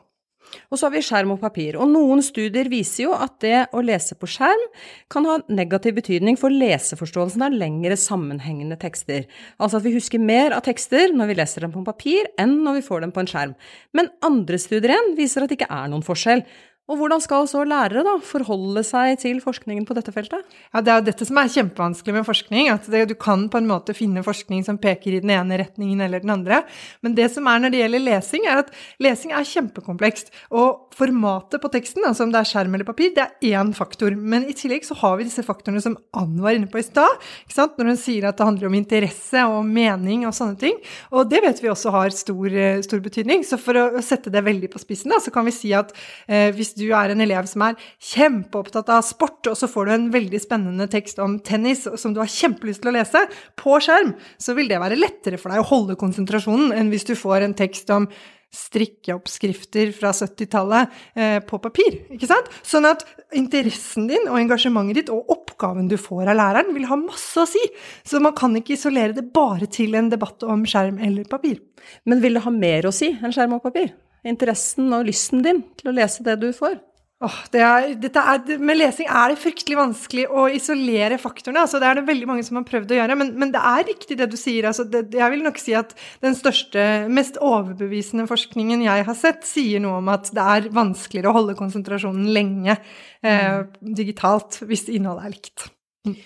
Og 0.69 0.79
så 0.79 0.87
har 0.87 0.93
vi 0.95 1.03
skjerm 1.05 1.33
og 1.35 1.41
papir. 1.41 1.77
Og 1.79 1.89
noen 1.91 2.21
studier 2.25 2.69
viser 2.71 3.07
jo 3.07 3.15
at 3.15 3.37
det 3.43 3.65
å 3.75 3.83
lese 3.85 4.17
på 4.19 4.29
skjerm 4.29 4.63
kan 5.13 5.27
ha 5.27 5.37
negativ 5.47 5.97
betydning 5.99 6.39
for 6.39 6.53
leseforståelsen 6.53 7.45
av 7.47 7.55
lengre 7.55 7.97
sammenhengende 7.99 8.79
tekster. 8.81 9.27
Altså 9.57 9.79
at 9.79 9.87
vi 9.87 9.95
husker 9.95 10.23
mer 10.23 10.55
av 10.55 10.65
tekster 10.67 11.13
når 11.15 11.31
vi 11.31 11.37
leser 11.41 11.65
dem 11.65 11.75
på 11.75 11.85
papir, 11.87 12.29
enn 12.39 12.59
når 12.65 12.79
vi 12.79 12.87
får 12.87 13.05
dem 13.05 13.13
på 13.15 13.23
en 13.23 13.31
skjerm. 13.31 13.53
Men 13.97 14.11
andre 14.25 14.59
studier 14.61 14.95
igjen 14.95 15.15
viser 15.19 15.43
at 15.43 15.51
det 15.51 15.59
ikke 15.61 15.71
er 15.73 15.91
noen 15.91 16.05
forskjell. 16.05 16.43
Og 16.87 17.01
hvordan 17.01 17.19
skal 17.19 17.47
så 17.51 17.65
lærere 17.67 17.99
da 18.05 18.13
forholde 18.23 18.79
seg 18.87 19.17
til 19.19 19.41
forskningen 19.43 19.83
på 19.87 19.95
dette 19.97 20.13
feltet? 20.15 20.45
Ja, 20.71 20.79
Det 20.79 20.91
er 20.93 21.01
jo 21.01 21.07
dette 21.09 21.25
som 21.27 21.37
er 21.37 21.51
kjempevanskelig 21.51 22.13
med 22.15 22.25
forskning. 22.25 22.69
at 22.71 22.87
det, 22.87 23.09
Du 23.09 23.15
kan 23.15 23.49
på 23.49 23.57
en 23.57 23.67
måte 23.67 23.93
finne 23.93 24.23
forskning 24.23 24.63
som 24.63 24.77
peker 24.77 25.17
i 25.17 25.19
den 25.19 25.29
ene 25.29 25.59
retningen 25.59 25.99
eller 25.99 26.21
den 26.21 26.29
andre. 26.29 26.63
Men 27.03 27.13
det 27.13 27.29
som 27.31 27.45
er 27.45 27.59
når 27.59 27.71
det 27.71 27.81
gjelder 27.81 28.05
lesing, 28.07 28.45
er 28.47 28.59
at 28.59 28.71
lesing 28.99 29.31
er 29.31 29.43
kjempekomplekst. 29.43 30.31
Og 30.51 30.87
formatet 30.95 31.59
på 31.59 31.69
teksten, 31.69 32.05
altså 32.07 32.23
om 32.23 32.31
det 32.31 32.39
er 32.39 32.47
skjerm 32.47 32.73
eller 32.73 32.85
papir, 32.85 33.11
det 33.13 33.27
er 33.27 33.59
én 33.59 33.73
faktor. 33.75 34.15
Men 34.15 34.47
i 34.47 34.53
tillegg 34.53 34.85
så 34.85 34.95
har 34.95 35.17
vi 35.17 35.27
disse 35.27 35.43
faktorene 35.43 35.81
som 35.81 35.97
Ann 36.15 36.39
var 36.39 36.55
inne 36.55 36.71
på 36.71 36.79
i 36.79 36.87
stad. 36.87 37.19
Når 37.51 37.83
hun 37.83 37.97
sier 37.97 38.29
at 38.29 38.37
det 38.37 38.45
handler 38.47 38.67
om 38.67 38.73
interesse 38.73 39.43
og 39.43 39.65
mening 39.65 40.25
og 40.25 40.33
sånne 40.33 40.57
ting. 40.57 40.79
Og 41.11 41.27
det 41.29 41.43
vet 41.43 41.61
vi 41.61 41.67
også 41.67 41.91
har 41.91 42.15
stor, 42.15 42.47
stor 42.81 42.99
betydning. 43.03 43.43
Så 43.43 43.59
for 43.59 43.75
å 43.75 44.01
sette 44.01 44.31
det 44.31 44.45
veldig 44.45 44.71
på 44.71 44.79
spissen, 44.79 45.11
da, 45.11 45.19
så 45.19 45.33
kan 45.33 45.45
vi 45.45 45.51
si 45.51 45.73
at 45.75 45.91
eh, 46.27 46.49
hvis 46.55 46.76
du 46.77 46.85
er 46.95 47.13
en 47.13 47.23
elev 47.23 47.49
som 47.49 47.65
er 47.67 47.77
kjempeopptatt 48.13 48.91
av 48.93 49.03
sport, 49.05 49.41
og 49.49 49.57
så 49.59 49.69
får 49.71 49.87
du 49.87 49.93
en 49.95 50.07
veldig 50.13 50.41
spennende 50.43 50.87
tekst 50.91 51.19
om 51.23 51.39
tennis 51.43 51.85
som 51.99 52.15
du 52.15 52.21
har 52.21 52.31
kjempelyst 52.31 52.83
til 52.83 52.93
å 52.93 52.97
lese, 52.99 53.25
på 53.57 53.77
skjerm, 53.83 54.15
så 54.41 54.55
vil 54.57 54.69
det 54.71 54.81
være 54.81 54.99
lettere 54.99 55.41
for 55.41 55.53
deg 55.53 55.63
å 55.63 55.69
holde 55.69 55.99
konsentrasjonen 55.99 56.75
enn 56.77 56.91
hvis 56.93 57.07
du 57.09 57.15
får 57.17 57.45
en 57.45 57.57
tekst 57.57 57.91
om 57.93 58.09
strikkeoppskrifter 58.53 59.91
fra 59.95 60.13
70-tallet 60.15 60.93
eh, 61.19 61.37
på 61.43 61.59
papir. 61.61 61.99
ikke 62.13 62.29
sant? 62.29 62.47
Sånn 62.65 62.87
at 62.87 63.03
interessen 63.35 64.07
din 64.09 64.29
og 64.29 64.39
engasjementet 64.39 65.01
ditt 65.01 65.11
og 65.13 65.27
oppgaven 65.35 65.89
du 65.91 65.97
får 65.99 66.31
av 66.31 66.39
læreren, 66.39 66.73
vil 66.75 66.87
ha 66.89 66.99
masse 66.99 67.43
å 67.43 67.47
si. 67.49 67.61
Så 68.07 68.21
man 68.23 68.35
kan 68.37 68.55
ikke 68.57 68.77
isolere 68.77 69.15
det 69.17 69.27
bare 69.35 69.67
til 69.71 69.97
en 69.99 70.09
debatt 70.13 70.47
om 70.47 70.65
skjerm 70.67 71.01
eller 71.03 71.27
papir. 71.29 71.59
Men 72.07 72.23
vil 72.23 72.39
det 72.39 72.45
ha 72.47 72.53
mer 72.53 72.87
å 72.87 72.95
si 72.95 73.11
enn 73.17 73.35
skjerm 73.35 73.59
og 73.59 73.65
papir? 73.67 73.91
Interessen 74.29 74.91
og 74.95 75.07
lysten 75.07 75.43
din 75.45 75.63
til 75.79 75.91
å 75.91 75.95
lese 75.97 76.25
det 76.25 76.37
du 76.41 76.51
får? 76.55 76.77
Åh, 77.17 77.37
det 77.49 77.61
er, 77.65 77.85
dette 77.97 78.21
er, 78.21 78.59
med 78.61 78.77
lesing 78.77 79.07
er 79.09 79.31
det 79.31 79.39
fryktelig 79.41 79.77
vanskelig 79.79 80.27
å 80.29 80.43
isolere 80.53 81.17
faktorene. 81.17 81.63
Altså, 81.63 81.79
det 81.81 81.87
er 81.89 81.97
det 81.97 82.03
veldig 82.05 82.27
mange 82.29 82.43
som 82.45 82.59
har 82.59 82.65
prøvd 82.67 82.93
å 82.93 82.99
gjøre, 82.99 83.15
men, 83.17 83.31
men 83.41 83.53
det 83.55 83.63
er 83.65 83.87
riktig 83.87 84.19
det 84.19 84.27
du 84.29 84.35
sier. 84.37 84.67
Altså, 84.69 84.85
det, 84.85 85.07
jeg 85.17 85.33
vil 85.33 85.41
nok 85.41 85.57
si 85.57 85.73
at 85.77 85.95
den 86.21 86.37
største, 86.37 86.83
mest 87.09 87.39
overbevisende 87.41 88.27
forskningen 88.29 88.85
jeg 88.85 89.07
har 89.07 89.17
sett, 89.17 89.47
sier 89.49 89.81
noe 89.81 89.97
om 89.97 90.11
at 90.13 90.29
det 90.29 90.45
er 90.45 90.69
vanskeligere 90.77 91.31
å 91.31 91.37
holde 91.39 91.57
konsentrasjonen 91.57 92.29
lenge 92.37 92.77
eh, 93.25 93.63
digitalt 93.81 94.61
hvis 94.69 94.85
innholdet 94.93 95.25
er 95.25 95.33
likt. 95.33 95.67
Mm. 96.05 96.19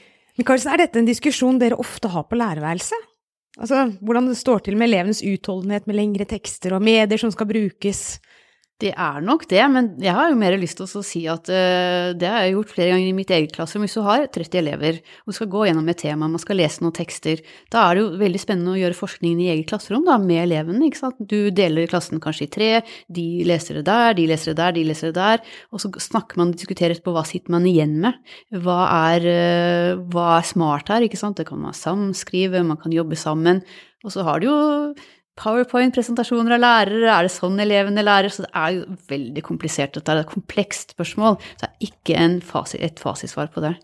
Karlsen, 0.44 0.74
er 0.74 0.84
dette 0.84 1.00
en 1.00 1.08
diskusjon 1.08 1.62
dere 1.62 1.80
ofte 1.80 2.12
har 2.12 2.28
på 2.28 2.36
lærerværelset? 2.36 3.11
Altså, 3.62 3.92
hvordan 4.02 4.32
det 4.32 4.40
står 4.40 4.64
til 4.66 4.78
med 4.78 4.90
elevenes 4.90 5.22
utholdenhet 5.22 5.86
med 5.86 6.00
lengre 6.00 6.26
tekster 6.26 6.74
og 6.74 6.82
medier 6.82 7.22
som 7.22 7.34
skal 7.34 7.50
brukes? 7.50 8.18
Det 8.82 8.90
er 8.98 9.22
nok 9.22 9.44
det, 9.52 9.62
men 9.70 9.90
jeg 10.02 10.14
har 10.18 10.32
jo 10.32 10.38
mer 10.42 10.56
lyst 10.58 10.80
til 10.80 10.88
å 10.88 11.04
si 11.06 11.22
at 11.30 11.50
uh, 11.54 12.14
det 12.18 12.30
har 12.30 12.46
jeg 12.48 12.56
gjort 12.56 12.72
flere 12.74 12.96
ganger 12.96 13.10
i 13.12 13.14
mitt 13.14 13.34
eget 13.34 13.54
klasserom. 13.54 13.86
Hvis 13.86 13.98
du 14.00 14.02
har 14.08 14.26
30 14.34 14.58
elever 14.58 14.98
og 15.28 15.36
skal 15.38 15.50
gå 15.54 15.68
gjennom 15.68 15.92
et 15.92 16.00
tema, 16.02 16.30
man 16.32 16.42
skal 16.42 16.58
lese 16.58 16.82
noen 16.82 16.96
tekster, 16.98 17.44
da 17.74 17.84
er 17.86 18.00
det 18.00 18.04
jo 18.04 18.22
veldig 18.24 18.42
spennende 18.42 18.74
å 18.74 18.80
gjøre 18.80 18.98
forskningen 18.98 19.44
i 19.44 19.52
eget 19.54 19.70
klasserom 19.70 20.08
da, 20.08 20.18
med 20.22 20.42
elevene. 20.48 20.88
ikke 20.88 21.02
sant? 21.04 21.22
Du 21.22 21.52
deler 21.54 21.92
klassen 21.92 22.24
kanskje 22.24 22.48
i 22.48 22.52
tre, 22.58 22.72
de 23.06 23.28
leser 23.46 23.80
det 23.80 23.86
der, 23.92 24.18
de 24.18 24.28
leser 24.34 24.56
det 24.56 24.60
der, 24.64 24.76
de 24.80 24.88
leser 24.90 25.12
det 25.12 25.20
der, 25.20 25.46
og 25.70 25.86
så 25.86 25.94
snakker 26.10 26.42
man 26.42 26.56
og 26.56 26.58
diskuterer 26.58 26.98
etterpå 26.98 27.14
hva 27.14 27.26
sitter 27.28 27.54
man 27.54 27.70
igjen 27.70 28.00
med. 28.02 28.18
Hva 28.66 28.82
er, 29.14 29.30
uh, 29.30 30.04
hva 30.10 30.28
er 30.40 30.50
smart 30.50 30.90
her, 30.90 31.06
ikke 31.06 31.22
sant? 31.22 31.38
Det 31.38 31.46
kan 31.52 31.62
man 31.62 31.78
samskrive, 31.78 32.66
man 32.66 32.82
kan 32.82 32.98
jobbe 32.98 33.20
sammen. 33.20 33.62
Og 34.02 34.10
så 34.10 34.26
har 34.26 34.42
du 34.42 34.50
jo 34.50 34.60
Powerpoint-presentasjoner 35.40 36.58
av 36.58 36.62
lærere, 36.62 37.08
er 37.08 37.26
det 37.28 37.32
sånn 37.34 37.60
elevene 37.64 38.04
lærer? 38.04 38.34
Så 38.34 38.44
det 38.44 38.52
er 38.52 38.74
jo 38.76 38.98
veldig 39.12 39.44
komplisert. 39.48 39.96
Dette 39.96 40.12
er 40.12 40.26
et 40.26 40.34
komplekst 40.34 40.96
spørsmål. 40.98 41.40
Så 41.56 41.64
det 41.64 41.70
er 41.70 41.88
ikke 41.88 42.26
fasit, 42.46 42.82
et 42.84 43.00
fasitsvar 43.00 43.52
på 43.54 43.64
det. 43.64 43.76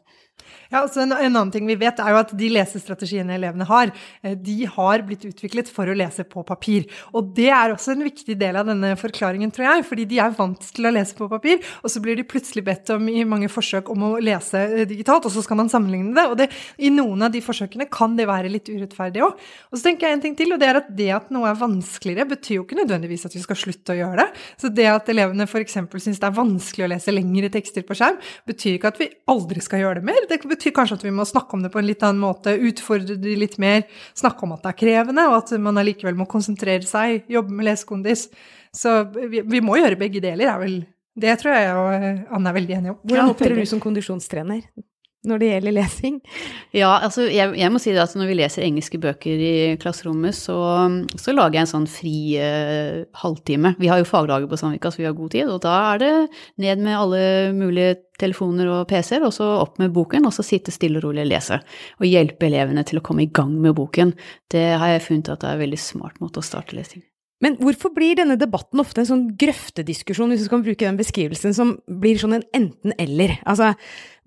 Ja, 0.71 0.81
altså 0.81 1.03
en, 1.03 1.13
en, 1.15 1.31
annen 1.31 1.51
ting 1.53 1.67
vi 1.69 1.77
vet, 1.79 1.99
er 2.03 2.13
jo 2.13 2.19
at 2.19 2.33
de 2.37 2.49
lesestrategiene 2.51 3.37
elevene 3.37 3.67
har, 3.69 3.91
eh, 4.23 4.35
de 4.35 4.57
har 4.67 5.03
blitt 5.07 5.23
utviklet 5.27 5.69
for 5.71 5.87
å 5.87 5.95
lese 5.95 6.25
på 6.27 6.43
papir. 6.47 6.87
Og 7.15 7.31
det 7.37 7.49
er 7.53 7.73
også 7.73 7.93
en 7.93 8.03
viktig 8.07 8.35
del 8.39 8.59
av 8.59 8.67
denne 8.67 8.93
forklaringen, 8.99 9.53
tror 9.53 9.69
jeg. 9.69 9.85
Fordi 9.87 10.07
de 10.09 10.19
er 10.23 10.35
vant 10.37 10.69
til 10.75 10.89
å 10.89 10.93
lese 10.93 11.15
på 11.17 11.29
papir, 11.31 11.61
og 11.81 11.91
så 11.91 12.01
blir 12.03 12.19
de 12.19 12.27
plutselig 12.27 12.65
bedt 12.67 12.91
om 12.95 13.07
i 13.11 13.23
mange 13.27 13.49
forsøk 13.51 13.91
om 13.93 14.05
å 14.09 14.11
lese 14.23 14.63
eh, 14.67 14.85
digitalt, 14.89 15.29
og 15.29 15.33
så 15.33 15.43
skal 15.45 15.61
man 15.61 15.71
sammenligne 15.71 16.15
det. 16.17 16.27
Og 16.31 16.37
det, 16.41 16.49
i 16.83 16.91
noen 16.93 17.27
av 17.27 17.33
de 17.33 17.43
forsøkene 17.43 17.87
kan 17.91 18.17
det 18.19 18.27
være 18.29 18.51
litt 18.51 18.71
urettferdig 18.71 19.23
òg. 19.25 19.39
Og 19.71 19.79
så 19.79 19.89
tenker 19.89 20.09
jeg 20.09 20.19
en 20.19 20.25
ting 20.27 20.37
til, 20.37 20.51
og 20.53 20.61
det 20.61 20.71
er 20.71 20.81
at 20.81 20.91
det 20.97 21.09
at 21.15 21.31
noe 21.33 21.47
er 21.49 21.59
vanskeligere, 21.59 22.27
betyr 22.33 22.59
jo 22.59 22.67
ikke 22.67 22.81
nødvendigvis 22.81 23.27
at 23.29 23.37
vi 23.37 23.43
skal 23.43 23.59
slutte 23.59 23.95
å 23.95 23.99
gjøre 24.01 24.25
det. 24.25 24.27
Så 24.59 24.71
det 24.73 24.89
at 24.91 25.09
elevene 25.13 25.47
f.eks. 25.47 25.79
syns 25.95 26.19
det 26.19 26.27
er 26.27 26.37
vanskelig 26.37 26.87
å 26.87 26.91
lese 26.91 27.15
lengre 27.15 27.51
tekster 27.53 27.85
på 27.87 27.95
skjerm, 27.97 28.19
betyr 28.47 28.77
ikke 28.77 28.91
at 28.91 29.01
vi 29.01 29.09
aldri 29.31 29.63
skal 29.63 29.83
gjøre 29.83 30.01
det 30.01 30.07
mer. 30.09 30.27
Det 30.27 30.39
betyr 30.57 30.73
kanskje 30.75 30.97
at 30.99 31.05
vi 31.05 31.13
må 31.15 31.25
snakke 31.27 31.55
om 31.55 31.63
det 31.63 31.71
på 31.73 31.79
en 31.81 31.87
litt 31.87 32.03
annen 32.03 32.21
måte, 32.21 32.57
utfordre 32.69 33.15
de 33.21 33.37
litt 33.39 33.55
mer, 33.61 33.85
snakke 34.17 34.43
om 34.45 34.55
at 34.57 34.65
det 34.65 34.73
er 34.73 34.79
krevende, 34.81 35.27
og 35.29 35.39
at 35.39 35.55
man 35.61 35.79
allikevel 35.79 36.17
må 36.19 36.27
konsentrere 36.29 36.85
seg, 36.87 37.23
jobbe 37.31 37.55
med 37.55 37.69
lesekondis. 37.69 38.27
Så 38.75 38.99
vi, 39.15 39.41
vi, 39.41 39.63
må 39.63 39.79
gjøre 39.79 39.99
begge 39.99 40.21
deler, 40.23 40.51
er 40.51 40.61
vel 40.61 40.77
Det 41.17 41.33
tror 41.41 41.55
jeg 41.55 41.69
og 41.73 42.35
Anne 42.37 42.51
er 42.51 42.55
veldig 42.59 42.75
enige 42.77 42.93
om. 42.93 42.99
Hvordan 43.07 43.31
opptrer 43.31 43.57
du 43.57 43.65
som 43.65 43.81
kondisjonstrener? 43.81 44.67
Når 45.27 45.41
det 45.41 45.49
gjelder 45.51 45.75
lesing? 45.75 46.17
Ja, 46.75 46.93
altså 47.03 47.27
jeg, 47.27 47.53
jeg, 47.59 47.71
må 47.73 47.81
si 47.81 47.93
det 47.95 48.03
at 48.03 48.15
når 48.17 48.31
vi 48.31 48.37
leser 48.39 48.65
engelske 48.65 48.99
bøker 49.01 49.43
i 49.43 49.53
klasserommet, 49.81 50.35
så, 50.37 50.57
så 51.19 51.35
lager 51.35 51.59
jeg 51.59 51.67
en 51.67 51.71
sånn 51.73 51.89
fri 51.91 52.17
eh, 52.41 53.03
halvtime. 53.21 53.75
Vi 53.81 53.91
har 53.91 54.01
jo 54.01 54.09
faglaget 54.09 54.51
på 54.51 54.59
Sandvika, 54.59 54.91
så 54.93 55.03
vi 55.03 55.09
har 55.09 55.17
god 55.17 55.35
tid, 55.35 55.51
og 55.51 55.61
da 55.65 55.75
er 55.93 56.03
det 56.03 56.13
ned 56.63 56.85
med 56.85 56.97
alle 56.97 57.23
mulige 57.57 57.97
telefoner 58.21 58.71
og 58.73 58.87
PC-er, 58.89 59.25
og 59.27 59.35
så 59.35 59.49
opp 59.61 59.77
med 59.81 59.93
boken, 59.95 60.25
og 60.27 60.35
så 60.35 60.45
sitte 60.45 60.73
stille 60.73 61.01
og 61.01 61.07
rolig 61.09 61.25
og 61.25 61.31
lese. 61.33 61.59
Og 62.01 62.09
hjelpe 62.09 62.49
elevene 62.49 62.85
til 62.87 63.01
å 63.01 63.05
komme 63.05 63.27
i 63.27 63.31
gang 63.31 63.53
med 63.61 63.77
boken. 63.77 64.15
Det 64.51 64.65
har 64.81 64.95
jeg 64.95 65.05
funnet 65.09 65.35
at 65.35 65.43
det 65.43 65.51
er 65.51 65.59
en 65.59 65.65
veldig 65.67 65.81
smart 65.81 66.19
måte 66.23 66.41
å 66.41 66.45
starte 66.45 66.77
lesing. 66.77 67.05
Men 67.43 67.57
hvorfor 67.61 67.91
blir 67.93 68.17
denne 68.17 68.37
debatten 68.39 68.81
ofte 68.81 69.03
en 69.03 69.09
sånn 69.09 69.25
grøftediskusjon, 69.37 70.31
hvis 70.33 70.47
du 70.47 70.51
kan 70.51 70.63
bruke 70.65 70.87
den 70.87 70.97
beskrivelsen, 70.97 71.53
som 71.53 71.75
blir 71.85 72.17
sånn 72.17 72.39
en 72.39 72.47
enten-eller? 72.57 73.37
Altså 73.45 73.75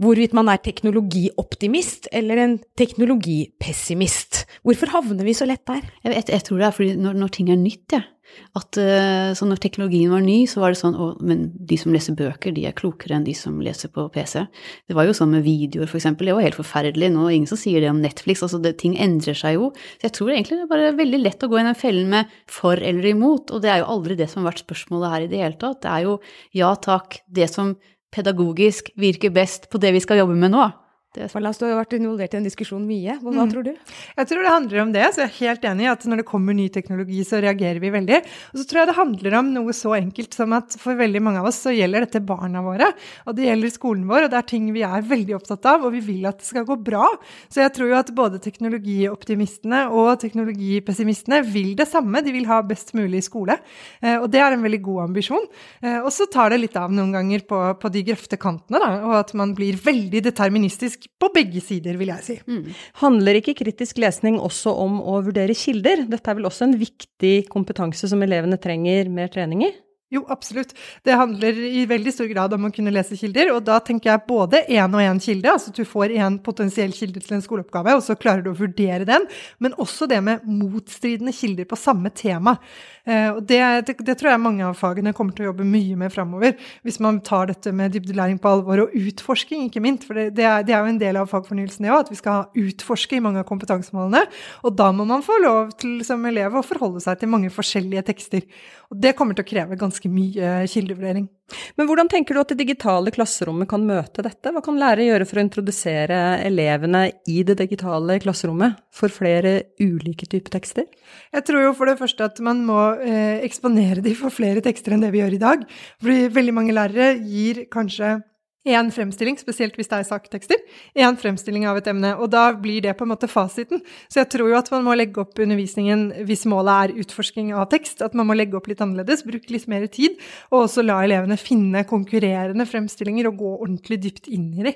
hvorvidt 0.01 0.37
man 0.37 0.49
er 0.49 0.63
teknologioptimist 0.63 2.09
eller 2.17 2.41
en 2.41 2.55
teknologipessimist. 2.79 4.45
Hvorfor 4.65 4.95
havner 4.95 5.27
vi 5.27 5.35
så 5.37 5.49
lett 5.49 5.67
der? 5.69 5.83
Jeg, 6.05 6.15
vet, 6.15 6.33
jeg 6.37 6.47
tror 6.47 6.63
det 6.63 6.69
er 6.69 6.79
fordi 6.79 6.95
når, 7.03 7.19
når 7.25 7.35
ting 7.37 7.51
er 7.53 7.61
nytt, 7.61 7.99
jeg. 7.99 8.07
Ja. 8.07 8.17
At 8.59 8.79
uh, 8.81 9.31
så 9.37 9.47
når 9.47 9.61
teknologien 9.63 10.11
var 10.13 10.25
ny, 10.25 10.39
så 10.51 10.63
var 10.63 10.75
det 10.75 10.81
sånn 10.81 10.97
å, 10.99 11.13
men 11.23 11.49
de 11.55 11.79
som 11.79 11.95
leser 11.95 12.17
bøker, 12.19 12.55
de 12.57 12.65
er 12.67 12.77
klokere 12.77 13.15
enn 13.17 13.27
de 13.27 13.35
som 13.37 13.61
leser 13.63 13.93
på 13.95 14.09
PC. 14.15 14.43
Det 14.91 14.97
var 14.99 15.07
jo 15.07 15.15
sånn 15.17 15.33
med 15.37 15.45
videoer, 15.47 15.91
for 15.91 16.01
eksempel. 16.01 16.31
Det 16.31 16.37
var 16.39 16.47
helt 16.49 16.59
forferdelig. 16.59 17.13
Nå 17.15 17.29
ingen 17.31 17.51
som 17.51 17.61
sier 17.61 17.85
det 17.85 17.93
om 17.93 18.03
Netflix. 18.03 18.43
Altså, 18.47 18.63
det, 18.63 18.77
ting 18.83 18.97
endrer 19.01 19.39
seg 19.39 19.59
jo. 19.59 19.71
Så 19.99 20.09
jeg 20.09 20.17
tror 20.19 20.35
egentlig 20.35 20.59
det 20.59 20.67
er 20.67 20.75
bare 20.75 20.91
veldig 20.99 21.23
lett 21.23 21.47
å 21.47 21.51
gå 21.53 21.61
i 21.61 21.65
den 21.69 21.79
fellen 21.79 22.11
med 22.13 22.35
for 22.51 22.81
eller 22.81 23.13
imot. 23.13 23.55
Og 23.55 23.63
det 23.65 23.73
er 23.73 23.83
jo 23.85 23.91
aldri 23.95 24.19
det 24.19 24.31
som 24.33 24.43
har 24.43 24.53
vært 24.53 24.67
spørsmålet 24.67 25.15
her 25.15 25.27
i 25.27 25.33
det 25.33 25.43
hele 25.45 25.61
tatt. 25.61 25.83
Det 25.85 25.95
er 25.95 26.07
jo 26.09 26.19
ja 26.57 26.75
takk, 26.81 27.21
det 27.31 27.51
som 27.53 27.75
pedagogisk 28.11 28.91
virker 28.99 29.31
best 29.35 29.71
på 29.71 29.79
det 29.83 29.95
vi 29.95 30.03
skal 30.03 30.25
jobbe 30.25 30.39
med 30.39 30.55
nå. 30.55 30.71
Det 31.11 31.25
er 31.27 31.43
du 31.43 31.65
har 31.67 31.81
vært 31.81 31.95
involvert 31.97 32.35
i 32.37 32.39
en 32.39 32.45
diskusjon 32.47 32.85
mye. 32.87 33.17
Hva, 33.19 33.33
hva 33.35 33.43
mm. 33.43 33.51
tror 33.51 33.65
du? 33.67 33.71
Jeg 34.15 34.29
tror 34.31 34.45
det 34.47 34.51
handler 34.55 34.81
om 34.85 34.91
det. 34.95 35.07
så 35.11 35.25
Jeg 35.25 35.27
er 35.27 35.39
helt 35.41 35.65
enig 35.67 35.83
i 35.83 35.89
at 35.91 36.05
når 36.07 36.21
det 36.21 36.25
kommer 36.29 36.55
ny 36.55 36.69
teknologi, 36.71 37.25
så 37.27 37.41
reagerer 37.43 37.81
vi 37.83 37.89
veldig. 37.91 38.21
Og 38.53 38.61
så 38.61 38.67
tror 38.71 38.79
jeg 38.79 38.89
det 38.93 38.95
handler 38.95 39.37
om 39.41 39.49
noe 39.57 39.75
så 39.75 39.97
enkelt 39.97 40.37
som 40.39 40.55
at 40.55 40.77
for 40.79 40.95
veldig 41.01 41.23
mange 41.27 41.43
av 41.43 41.49
oss 41.51 41.59
så 41.65 41.73
gjelder 41.75 42.07
dette 42.07 42.23
barna 42.23 42.63
våre. 42.63 42.93
Og 43.27 43.35
det 43.35 43.49
gjelder 43.49 43.73
skolen 43.75 44.05
vår, 44.07 44.29
og 44.29 44.31
det 44.31 44.39
er 44.39 44.47
ting 44.53 44.69
vi 44.71 44.85
er 44.87 45.09
veldig 45.09 45.35
opptatt 45.41 45.67
av, 45.73 45.89
og 45.89 45.97
vi 45.97 46.05
vil 46.13 46.29
at 46.31 46.39
det 46.39 46.47
skal 46.47 46.69
gå 46.69 46.77
bra. 46.79 47.11
Så 47.51 47.65
jeg 47.65 47.75
tror 47.75 47.91
jo 47.91 47.99
at 47.99 48.15
både 48.15 48.39
teknologioptimistene 48.47 49.83
og 49.91 50.13
teknologipessimistene 50.23 51.43
vil 51.51 51.75
det 51.81 51.89
samme. 51.91 52.23
De 52.23 52.37
vil 52.39 52.47
ha 52.53 52.61
best 52.63 52.95
mulig 52.95 53.25
skole. 53.27 53.59
Eh, 53.99 54.15
og 54.15 54.29
det 54.31 54.45
er 54.45 54.55
en 54.55 54.63
veldig 54.63 54.83
god 54.87 55.09
ambisjon. 55.09 55.51
Eh, 55.83 55.99
og 55.99 56.13
så 56.15 56.31
tar 56.31 56.55
det 56.55 56.63
litt 56.63 56.79
av 56.79 56.95
noen 56.95 57.11
ganger 57.19 57.43
på, 57.51 57.61
på 57.83 57.95
de 57.99 58.07
grøfte 58.13 58.39
kantene, 58.39 58.79
da, 58.79 58.95
og 59.11 59.19
at 59.25 59.35
man 59.35 59.59
blir 59.59 59.75
veldig 59.91 60.23
deterministisk 60.31 61.00
kritisk 61.01 61.19
på 61.21 61.31
begge 61.33 61.61
sider, 61.61 61.97
vil 61.97 62.09
jeg 62.09 62.25
si. 62.25 62.37
Mm. 62.47 62.73
Handler 63.01 63.39
ikke 63.39 63.55
kritisk 63.59 63.99
lesning 63.99 64.39
også 64.41 64.73
om 64.73 65.01
å 65.01 65.21
vurdere 65.25 65.55
kilder? 65.55 66.07
Dette 66.09 66.31
er 66.31 66.37
vel 66.37 66.49
også 66.49 66.67
en 66.69 66.79
viktig 66.79 67.49
kompetanse 67.49 68.09
som 68.09 68.21
elevene 68.23 68.59
trenger 68.61 69.09
mer 69.09 69.29
trening 69.29 69.65
i? 69.65 69.73
Jo, 70.11 70.25
absolutt. 70.29 70.73
Det 71.07 71.15
handler 71.15 71.59
i 71.69 71.85
veldig 71.87 72.11
stor 72.11 72.27
grad 72.33 72.55
om 72.57 72.65
å 72.67 72.73
kunne 72.75 72.91
lese 72.91 73.15
kilder. 73.15 73.53
Og 73.55 73.61
da 73.69 73.77
tenker 73.79 74.11
jeg 74.11 74.25
både 74.27 74.65
én 74.67 74.91
og 74.91 75.05
én 75.05 75.21
kilde, 75.23 75.53
altså 75.53 75.71
at 75.71 75.79
du 75.79 75.87
får 75.87 76.17
én 76.19 76.39
potensiell 76.43 76.91
kilde 76.97 77.23
til 77.23 77.37
en 77.37 77.45
skoleoppgave, 77.45 77.95
og 77.95 78.03
så 78.03 78.17
klarer 78.19 78.43
du 78.43 78.51
å 78.51 78.59
vurdere 78.59 79.07
den. 79.07 79.29
Men 79.63 79.77
også 79.79 80.09
det 80.11 80.19
med 80.27 80.43
motstridende 80.51 81.35
kilder 81.37 81.69
på 81.71 81.79
samme 81.79 82.11
tema. 82.11 82.57
Eh, 83.05 83.31
og 83.33 83.45
det, 83.49 83.61
det, 83.87 83.95
det, 84.05 84.17
tror 84.19 84.33
jeg 84.33 84.43
mange 84.43 84.67
av 84.67 84.75
fagene 84.77 85.15
kommer 85.17 85.37
til 85.37 85.47
å 85.47 85.51
jobbe 85.53 85.69
mye 85.69 86.01
med 86.03 86.13
framover. 86.13 86.59
Hvis 86.83 86.99
man 87.03 87.23
tar 87.25 87.49
dette 87.53 87.71
med 87.75 87.95
dybdelæring 87.95 88.43
på 88.43 88.51
alvor, 88.51 88.85
og 88.85 88.99
utforsking, 88.99 89.69
ikke 89.69 89.85
minst. 89.85 90.09
For 90.09 90.19
det, 90.19 90.33
det, 90.41 90.47
er, 90.49 90.67
er, 90.67 90.75
jo 90.75 90.91
en 90.91 91.01
del 91.01 91.21
av 91.23 91.31
fagfornyelsen, 91.31 91.87
det 91.87 91.95
òg, 91.95 92.09
at 92.09 92.13
vi 92.13 92.19
skal 92.19 92.51
utforske 92.67 93.19
i 93.19 93.23
mange 93.25 93.45
av 93.45 93.49
kompetansemålene. 93.49 94.27
Og 94.67 94.75
da 94.75 94.91
må 94.91 95.07
man 95.09 95.25
få 95.27 95.39
lov 95.43 95.71
til 95.79 96.03
som 96.07 96.27
elev 96.27 96.59
å 96.59 96.67
forholde 96.67 97.03
seg 97.07 97.23
til 97.23 97.31
mange 97.31 97.55
forskjellige 97.55 98.09
tekster. 98.11 98.47
Og 98.91 98.99
det 98.99 99.15
kommer 99.15 99.39
til 99.39 99.47
å 99.47 99.51
kreve 99.53 99.79
ganske 99.79 100.00
mye 100.09 100.55
kildevurdering. 100.71 101.29
Men 101.77 101.89
hvordan 101.89 102.09
tenker 102.11 102.37
du 102.37 102.41
at 102.43 102.53
det 102.53 102.61
digitale 102.61 103.11
klasserommet 103.15 103.69
kan 103.71 103.83
møte 103.87 104.23
dette? 104.23 104.53
Hva 104.55 104.63
kan 104.65 104.79
lærere 104.79 105.09
gjøre 105.09 105.27
for 105.29 105.41
å 105.41 105.45
introdusere 105.45 106.21
elevene 106.47 107.03
i 107.31 107.41
det 107.47 107.59
digitale 107.61 108.21
klasserommet 108.23 108.79
for 108.95 109.13
flere 109.13 109.57
ulike 109.83 110.29
typer 110.31 110.55
tekster? 110.57 110.87
Jeg 111.35 111.47
tror 111.47 111.67
jo 111.67 111.75
for 111.77 111.91
det 111.91 111.99
første 112.01 112.31
at 112.31 112.41
man 112.45 112.63
må 112.69 112.79
eh, 113.03 113.43
eksponere 113.47 114.05
de 114.05 114.15
for 114.19 114.35
flere 114.35 114.63
tekster 114.65 114.95
enn 114.95 115.05
det 115.05 115.13
vi 115.15 115.25
gjør 115.25 115.37
i 115.37 115.43
dag. 115.43 115.69
Fordi 116.03 116.31
veldig 116.39 116.57
mange 116.57 116.77
lærere 116.77 117.13
gir 117.19 117.65
kanskje 117.73 118.21
én 118.69 118.91
fremstilling, 118.93 119.39
spesielt 119.41 119.77
hvis 119.79 119.89
det 119.89 119.97
er 120.03 120.05
saktekster, 120.05 120.59
én 120.99 121.17
fremstilling 121.17 121.65
av 121.69 121.79
et 121.81 121.87
emne. 121.89 122.13
Og 122.21 122.29
da 122.33 122.51
blir 122.53 122.83
det 122.85 122.93
på 122.99 123.07
en 123.07 123.13
måte 123.15 123.29
fasiten. 123.31 123.81
Så 124.13 124.21
jeg 124.21 124.29
tror 124.35 124.51
jo 124.53 124.59
at 124.59 124.69
man 124.75 124.85
må 124.85 124.97
legge 124.99 125.23
opp 125.23 125.39
undervisningen, 125.41 126.11
hvis 126.29 126.45
målet 126.51 126.91
er 126.93 127.01
utforsking 127.01 127.55
av 127.57 127.71
tekst, 127.73 128.03
at 128.05 128.17
man 128.19 128.29
må 128.29 128.37
legge 128.37 128.59
opp 128.59 128.69
litt 128.69 128.83
annerledes, 128.85 129.25
bruke 129.25 129.53
litt 129.55 129.65
mer 129.71 129.87
tid, 129.93 130.19
og 130.53 130.67
også 130.67 130.85
la 130.85 130.99
elevene 131.07 131.39
finne 131.41 131.87
konkurrerende 131.89 132.67
fremstillinger 132.69 133.31
og 133.31 133.41
gå 133.41 133.55
ordentlig 133.55 134.01
dypt 134.05 134.29
inn 134.29 134.51
i 134.61 134.69
de. 134.69 134.75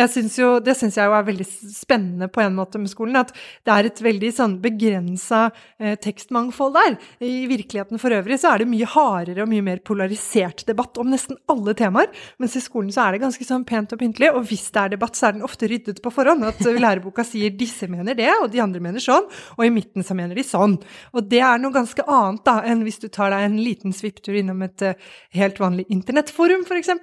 Jeg 0.00 0.12
synes 0.14 0.38
jo, 0.40 0.50
det 0.64 0.76
syns 0.80 0.96
jeg 0.96 1.10
jo 1.10 1.18
er 1.18 1.28
veldig 1.28 1.48
spennende 1.76 2.30
på 2.32 2.40
en 2.44 2.56
måte 2.56 2.80
med 2.80 2.92
skolen, 2.92 3.20
at 3.20 3.34
det 3.36 3.74
er 3.74 3.90
et 3.90 4.02
veldig 4.06 4.32
sånn 4.38 4.56
begrensa 4.64 5.50
eh, 5.76 5.98
tekstmangfold 6.00 6.76
der. 6.78 6.98
I 7.20 7.44
virkeligheten 7.52 8.00
for 8.00 8.16
øvrig 8.16 8.40
så 8.40 8.54
er 8.54 8.64
det 8.64 8.70
mye 8.72 8.88
hardere 8.96 9.44
og 9.44 9.52
mye 9.52 9.64
mer 9.66 9.84
polarisert 9.84 10.64
debatt 10.68 10.96
om 11.02 11.12
nesten 11.12 11.36
alle 11.52 11.76
temaer, 11.76 12.08
mens 12.40 12.56
i 12.56 12.64
skolen 12.64 12.92
så 12.94 13.04
er 13.04 13.16
det 13.16 13.25
ganske 13.26 13.46
sånn 13.46 13.66
pent 13.68 13.92
og 13.94 14.00
pyntelig, 14.00 14.30
og 14.32 14.46
hvis 14.48 14.64
det 14.74 14.82
er 14.82 14.94
debatt, 14.94 15.18
så 15.18 15.28
er 15.28 15.36
den 15.36 15.46
ofte 15.46 15.68
ryddet 15.70 16.00
på 16.04 16.12
forhånd. 16.14 16.46
At 16.48 16.62
læreboka 16.86 17.24
sier 17.26 17.52
'disse 17.52 17.90
mener 17.92 18.16
det', 18.18 18.32
og 18.42 18.50
de 18.52 18.62
andre 18.64 18.82
mener 18.82 19.02
sånn, 19.02 19.26
og 19.56 19.62
i 19.66 19.72
midten 19.74 20.06
så 20.06 20.16
mener 20.18 20.38
de 20.38 20.46
sånn. 20.46 20.78
Og 21.12 21.28
det 21.28 21.42
er 21.42 21.60
noe 21.62 21.74
ganske 21.74 22.06
annet 22.06 22.44
da, 22.46 22.60
enn 22.64 22.86
hvis 22.86 23.02
du 23.02 23.08
tar 23.12 23.34
deg 23.34 23.48
en 23.48 23.60
liten 23.60 23.94
svipptur 23.96 24.38
innom 24.38 24.62
et 24.66 24.86
uh, 24.86 24.96
helt 25.36 25.60
vanlig 25.62 25.86
internettforum, 25.92 26.64
f.eks. 26.64 26.94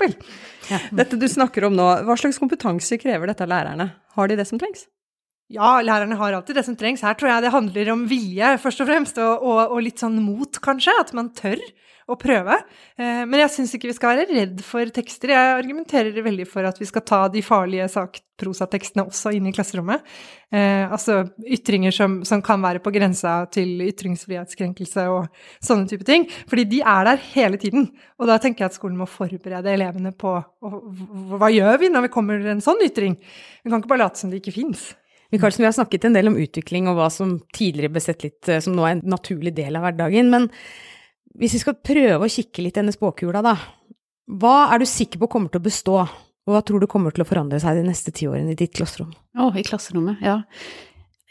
Ja. 0.72 0.82
Dette 1.04 1.20
du 1.20 1.28
snakker 1.30 1.68
om 1.70 1.78
nå, 1.78 1.88
hva 2.08 2.18
slags 2.20 2.42
kompetanse 2.42 2.98
krever 3.02 3.30
dette 3.30 3.46
av 3.46 3.52
lærerne? 3.52 3.92
Har 4.18 4.30
de 4.30 4.38
det 4.40 4.48
som 4.50 4.60
trengs? 4.62 4.88
Ja, 5.54 5.82
lærerne 5.86 6.16
har 6.18 6.34
alltid 6.34 6.56
det 6.58 6.66
som 6.66 6.76
trengs. 6.80 7.04
Her 7.06 7.18
tror 7.20 7.30
jeg 7.30 7.44
det 7.46 7.54
handler 7.54 7.90
om 7.94 8.06
vilje, 8.10 8.56
først 8.64 8.82
og 8.82 8.88
fremst, 8.90 9.20
og, 9.22 9.44
og, 9.44 9.76
og 9.76 9.84
litt 9.86 10.02
sånn 10.02 10.16
mot, 10.24 10.58
kanskje. 10.64 10.96
At 11.02 11.12
man 11.18 11.30
tør 11.36 11.62
å 12.10 12.18
prøve. 12.20 12.58
Eh, 13.00 13.24
men 13.28 13.42
jeg 13.44 13.54
syns 13.56 13.74
ikke 13.76 13.90
vi 13.90 13.96
skal 13.98 14.14
være 14.14 14.28
redd 14.32 14.64
for 14.66 14.90
tekster. 14.94 15.34
Jeg 15.34 15.58
argumenterer 15.58 16.26
veldig 16.26 16.48
for 16.50 16.68
at 16.68 16.80
vi 16.82 16.88
skal 16.90 17.06
ta 17.08 17.22
de 17.32 17.44
farlige 17.46 17.88
sakprosatekstene 17.94 19.06
også 19.08 19.34
inn 19.38 19.48
i 19.50 19.54
klasserommet. 19.56 20.04
Eh, 20.54 20.84
altså 20.86 21.22
ytringer 21.48 21.96
som, 21.96 22.22
som, 22.28 22.44
kan 22.44 22.64
være 22.64 22.84
på 22.84 22.94
grensa 22.96 23.38
til 23.54 23.86
ytringsfrihetskrenkelse 23.88 25.06
og 25.14 25.30
sånne 25.64 25.88
type 25.92 26.08
ting. 26.08 26.28
Fordi 26.52 26.68
de 26.76 26.82
er 26.82 27.08
der 27.12 27.24
hele 27.34 27.62
tiden. 27.62 27.88
Og 28.20 28.28
da 28.30 28.40
tenker 28.42 28.66
jeg 28.66 28.74
at 28.74 28.80
skolen 28.80 29.00
må 29.00 29.08
forberede 29.10 29.72
elevene 29.74 30.12
på 30.16 30.36
hva 30.64 31.50
gjør 31.52 31.80
vi 31.82 31.94
når 31.94 32.08
vi 32.08 32.14
kommer 32.14 32.52
en 32.52 32.64
sånn 32.64 32.84
ytring? 32.84 33.16
Vi 33.64 33.72
kan 33.72 33.80
ikke 33.80 33.96
bare 33.96 34.06
late 34.06 34.20
som 34.20 34.32
det 34.32 34.44
ikke 34.44 34.58
fins. 34.60 34.92
Michaelsen, 35.34 35.64
vi 35.64 35.66
har 35.66 35.74
snakket 35.74 36.04
en 36.06 36.14
del 36.14 36.30
om 36.30 36.36
utvikling 36.38 36.86
og 36.92 37.00
hva 37.00 37.08
som 37.10 37.40
tidligere 37.58 37.96
ble 37.96 38.02
sett 38.06 38.22
litt 38.22 38.50
eh, 38.52 38.60
som 38.62 38.76
nå 38.78 38.84
er 38.86 39.00
en 39.00 39.08
naturlig 39.16 39.56
del 39.58 39.80
av 39.80 39.88
hverdagen. 39.88 40.30
Men 40.30 40.46
hvis 41.40 41.58
vi 41.58 41.64
skal 41.64 41.80
prøve 41.82 42.22
å 42.22 42.30
kikke 42.32 42.64
litt 42.66 42.78
i 42.78 42.82
denne 42.82 42.94
spåkula, 42.94 43.42
da. 43.46 43.58
Hva 44.40 44.70
er 44.74 44.84
du 44.84 44.88
sikker 44.88 45.22
på 45.24 45.32
kommer 45.32 45.52
til 45.52 45.62
å 45.62 45.66
bestå, 45.66 45.98
og 46.04 46.56
hva 46.56 46.64
tror 46.66 46.84
du 46.84 46.90
kommer 46.92 47.14
til 47.16 47.26
å 47.26 47.28
forandre 47.28 47.60
seg 47.64 47.80
de 47.80 47.86
neste 47.88 48.14
ti 48.16 48.28
årene 48.30 48.54
i 48.54 48.60
ditt 48.60 48.74
klasserom? 48.76 49.12
Å, 49.12 49.48
oh, 49.48 49.58
i 49.58 49.64
klasserommet, 49.66 50.22
ja. 50.24 50.38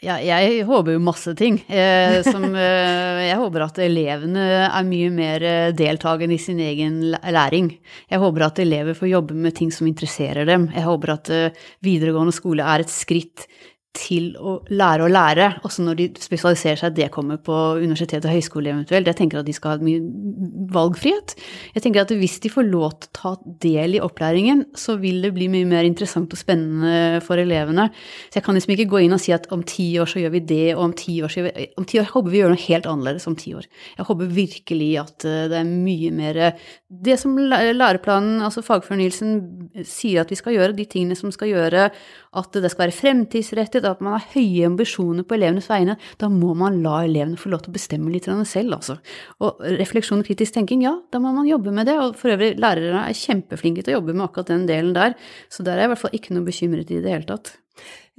ja. 0.03 0.17
jeg 0.21 0.65
håper 0.67 0.97
jo 0.97 1.03
masse 1.03 1.33
ting. 1.39 1.61
Eh, 1.69 2.19
som, 2.25 2.45
eh, 2.59 3.23
jeg 3.29 3.39
håper 3.41 3.65
at 3.65 3.81
elevene 3.85 4.47
er 4.67 4.87
mye 4.89 5.11
mer 5.13 5.47
eh, 5.47 5.73
deltakende 5.77 6.37
i 6.37 6.41
sin 6.41 6.61
egen 6.61 6.99
læring. 7.13 7.71
Jeg 8.11 8.23
håper 8.23 8.47
at 8.49 8.63
elever 8.65 8.97
får 8.97 9.13
jobbe 9.13 9.37
med 9.45 9.55
ting 9.57 9.71
som 9.73 9.89
interesserer 9.89 10.49
dem. 10.49 10.67
Jeg 10.73 10.87
håper 10.89 11.15
at 11.15 11.33
eh, 11.33 11.67
videregående 11.85 12.35
skole 12.35 12.65
er 12.65 12.83
et 12.83 12.93
skritt 12.93 13.47
til 13.93 14.31
å 14.41 14.55
lære 14.73 15.05
å 15.05 15.09
lære, 15.11 15.47
også 15.67 15.83
når 15.85 15.97
de 15.99 16.05
spesialiserer 16.21 16.79
seg, 16.81 16.95
det 16.97 17.11
kommer 17.13 17.37
på 17.37 17.53
universitet 17.77 18.25
og 18.25 18.33
høyskole 18.33 18.71
eventuelt. 18.71 19.05
Jeg 19.05 19.19
tenker 19.19 19.41
at 19.41 19.45
de 19.45 19.53
skal 19.53 19.75
ha 19.75 19.85
mye 19.85 20.01
valgfrihet. 20.73 21.35
Jeg 21.75 21.83
tenker 21.85 22.01
at 22.01 22.13
hvis 22.17 22.39
de 22.41 22.49
får 22.49 22.65
lov 22.71 22.95
til 22.97 23.11
å 23.11 23.13
ta 23.19 23.33
del 23.61 23.99
i 23.99 24.01
opplæringen, 24.01 24.65
så 24.73 24.95
vil 25.01 25.21
det 25.21 25.33
bli 25.35 25.49
mye 25.53 25.69
mer 25.69 25.85
interessant 25.85 26.33
og 26.33 26.41
spennende 26.41 27.21
for 27.25 27.41
elevene. 27.41 27.85
Så 28.33 28.39
jeg 28.39 28.47
kan 28.47 28.57
liksom 28.57 28.73
ikke 28.73 28.89
gå 28.95 29.03
inn 29.05 29.13
og 29.13 29.21
si 29.21 29.35
at 29.35 29.45
om 29.53 29.61
ti 29.67 29.91
år 30.01 30.09
så 30.09 30.23
gjør 30.23 30.33
vi 30.39 30.43
det, 30.53 30.65
og 30.73 30.87
om 30.87 30.97
ti 30.97 31.19
år 31.21 31.29
så 31.29 31.41
gjør 31.41 31.49
vi 31.51 31.69
Om 31.77 31.85
ti 31.89 31.99
år 32.01 32.09
håper 32.09 32.33
vi 32.33 32.41
gjør 32.41 32.53
noe 32.53 32.63
helt 32.65 32.89
annerledes 32.89 33.29
om 33.29 33.37
ti 33.37 33.53
år. 33.53 33.69
Jeg 33.97 34.07
håper 34.09 34.33
virkelig 34.39 34.89
at 35.03 35.27
eh, 35.29 35.45
det 35.51 35.59
er 35.59 35.69
mye 35.69 36.11
mer 36.13 36.41
Det 37.03 37.19
som 37.19 37.37
læreplanen, 37.37 38.41
altså 38.45 38.65
fagfornyelsen, 38.65 39.37
sier 39.85 40.21
at 40.23 40.33
vi 40.33 40.37
skal 40.37 40.57
gjøre, 40.57 40.77
de 40.77 40.85
tingene 40.89 41.17
som 41.17 41.31
skal 41.33 41.49
gjøre 41.51 41.87
at 42.39 42.57
det 42.57 42.71
skal 42.73 42.87
være 42.87 42.95
fremtidsrettet, 42.97 43.85
at 43.85 44.01
man 44.03 44.17
har 44.17 44.27
høye 44.33 44.67
ambisjoner 44.67 45.25
på 45.27 45.37
elevenes 45.37 45.69
vegne, 45.69 45.97
da 46.21 46.29
må 46.31 46.53
man 46.57 46.81
la 46.85 47.03
elevene 47.05 47.39
få 47.39 47.51
lov 47.53 47.63
til 47.63 47.73
å 47.73 47.77
bestemme 47.77 48.13
litt 48.13 48.29
selv, 48.49 48.77
altså. 48.79 48.97
Og 49.43 49.61
refleksjon 49.79 50.23
og 50.23 50.29
kritisk 50.29 50.55
tenking, 50.57 50.85
ja, 50.85 50.95
da 51.13 51.21
må 51.23 51.33
man 51.35 51.49
jobbe 51.49 51.73
med 51.75 51.89
det. 51.89 51.97
Og 52.01 52.17
for 52.19 52.33
øvrig, 52.33 52.55
lærere 52.61 53.05
er 53.05 53.17
kjempeflinke 53.17 53.83
til 53.83 53.95
å 53.95 53.99
jobbe 53.99 54.15
med 54.15 54.27
akkurat 54.27 54.53
den 54.53 54.67
delen 54.69 54.93
der, 54.97 55.17
så 55.53 55.65
der 55.65 55.77
er 55.77 55.85
jeg 55.85 55.91
i 55.91 55.93
hvert 55.93 56.03
fall 56.05 56.17
ikke 56.19 56.37
noe 56.37 56.49
bekymret 56.49 56.91
i 56.91 57.01
det 57.03 57.13
hele 57.13 57.29
tatt. 57.29 57.55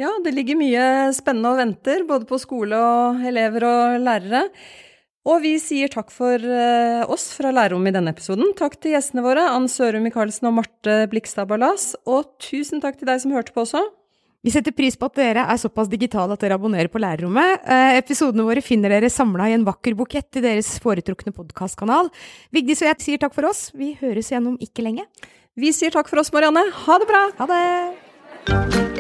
Ja, 0.01 0.11
det 0.25 0.33
ligger 0.35 0.59
mye 0.59 0.87
spennende 1.15 1.53
og 1.55 1.61
venter, 1.61 2.03
både 2.09 2.27
på 2.27 2.41
skole 2.43 2.79
og 2.79 3.23
elever 3.29 3.67
og 3.69 4.01
lærere. 4.03 4.49
Og 5.25 5.41
vi 5.41 5.55
sier 5.63 5.89
takk 5.89 6.11
for 6.13 6.37
eh, 6.37 7.03
oss 7.09 7.31
fra 7.33 7.53
lærerrommet 7.55 7.95
i 7.95 7.97
denne 7.97 8.13
episoden. 8.13 8.51
Takk 8.59 8.77
til 8.77 8.93
gjestene 8.93 9.25
våre, 9.25 9.47
Ann 9.55 9.71
Sørum 9.73 10.05
Michaelsen 10.05 10.51
og 10.51 10.59
Marte 10.59 10.99
Blikstad 11.09 11.49
Ballas. 11.49 11.95
Og 12.05 12.35
tusen 12.45 12.83
takk 12.85 12.99
til 13.01 13.09
deg 13.09 13.23
som 13.23 13.33
hørte 13.33 13.55
på 13.55 13.65
også. 13.65 13.81
Vi 14.45 14.53
setter 14.53 14.75
pris 14.77 14.97
på 15.01 15.09
at 15.09 15.17
dere 15.17 15.47
er 15.49 15.61
såpass 15.61 15.89
digitale 15.89 16.37
at 16.37 16.43
dere 16.45 16.59
abonnerer 16.59 16.91
på 16.93 17.01
Lærerrommet. 17.01 17.65
Eh, 17.65 17.97
episodene 17.97 18.45
våre 18.45 18.61
finner 18.65 18.93
dere 18.93 19.09
samla 19.09 19.49
i 19.49 19.55
en 19.57 19.65
vakker 19.65 19.97
bukett 19.97 20.37
i 20.37 20.45
deres 20.45 20.75
foretrukne 20.85 21.33
podkastkanal. 21.33 22.13
Vigdis 22.53 22.85
og 22.85 22.91
jeg 22.91 23.07
sier 23.07 23.23
takk 23.25 23.33
for 23.37 23.49
oss. 23.49 23.71
Vi 23.73 23.95
høres 24.03 24.29
igjen 24.29 24.53
om 24.53 24.61
ikke 24.61 24.85
lenge. 24.85 25.09
Vi 25.57 25.73
sier 25.73 25.95
takk 25.95 26.13
for 26.13 26.21
oss, 26.21 26.35
Marianne. 26.35 26.67
Ha 26.85 27.01
det 27.01 27.09
bra! 27.09 27.25
Ha 27.41 27.49
det! 27.55 28.94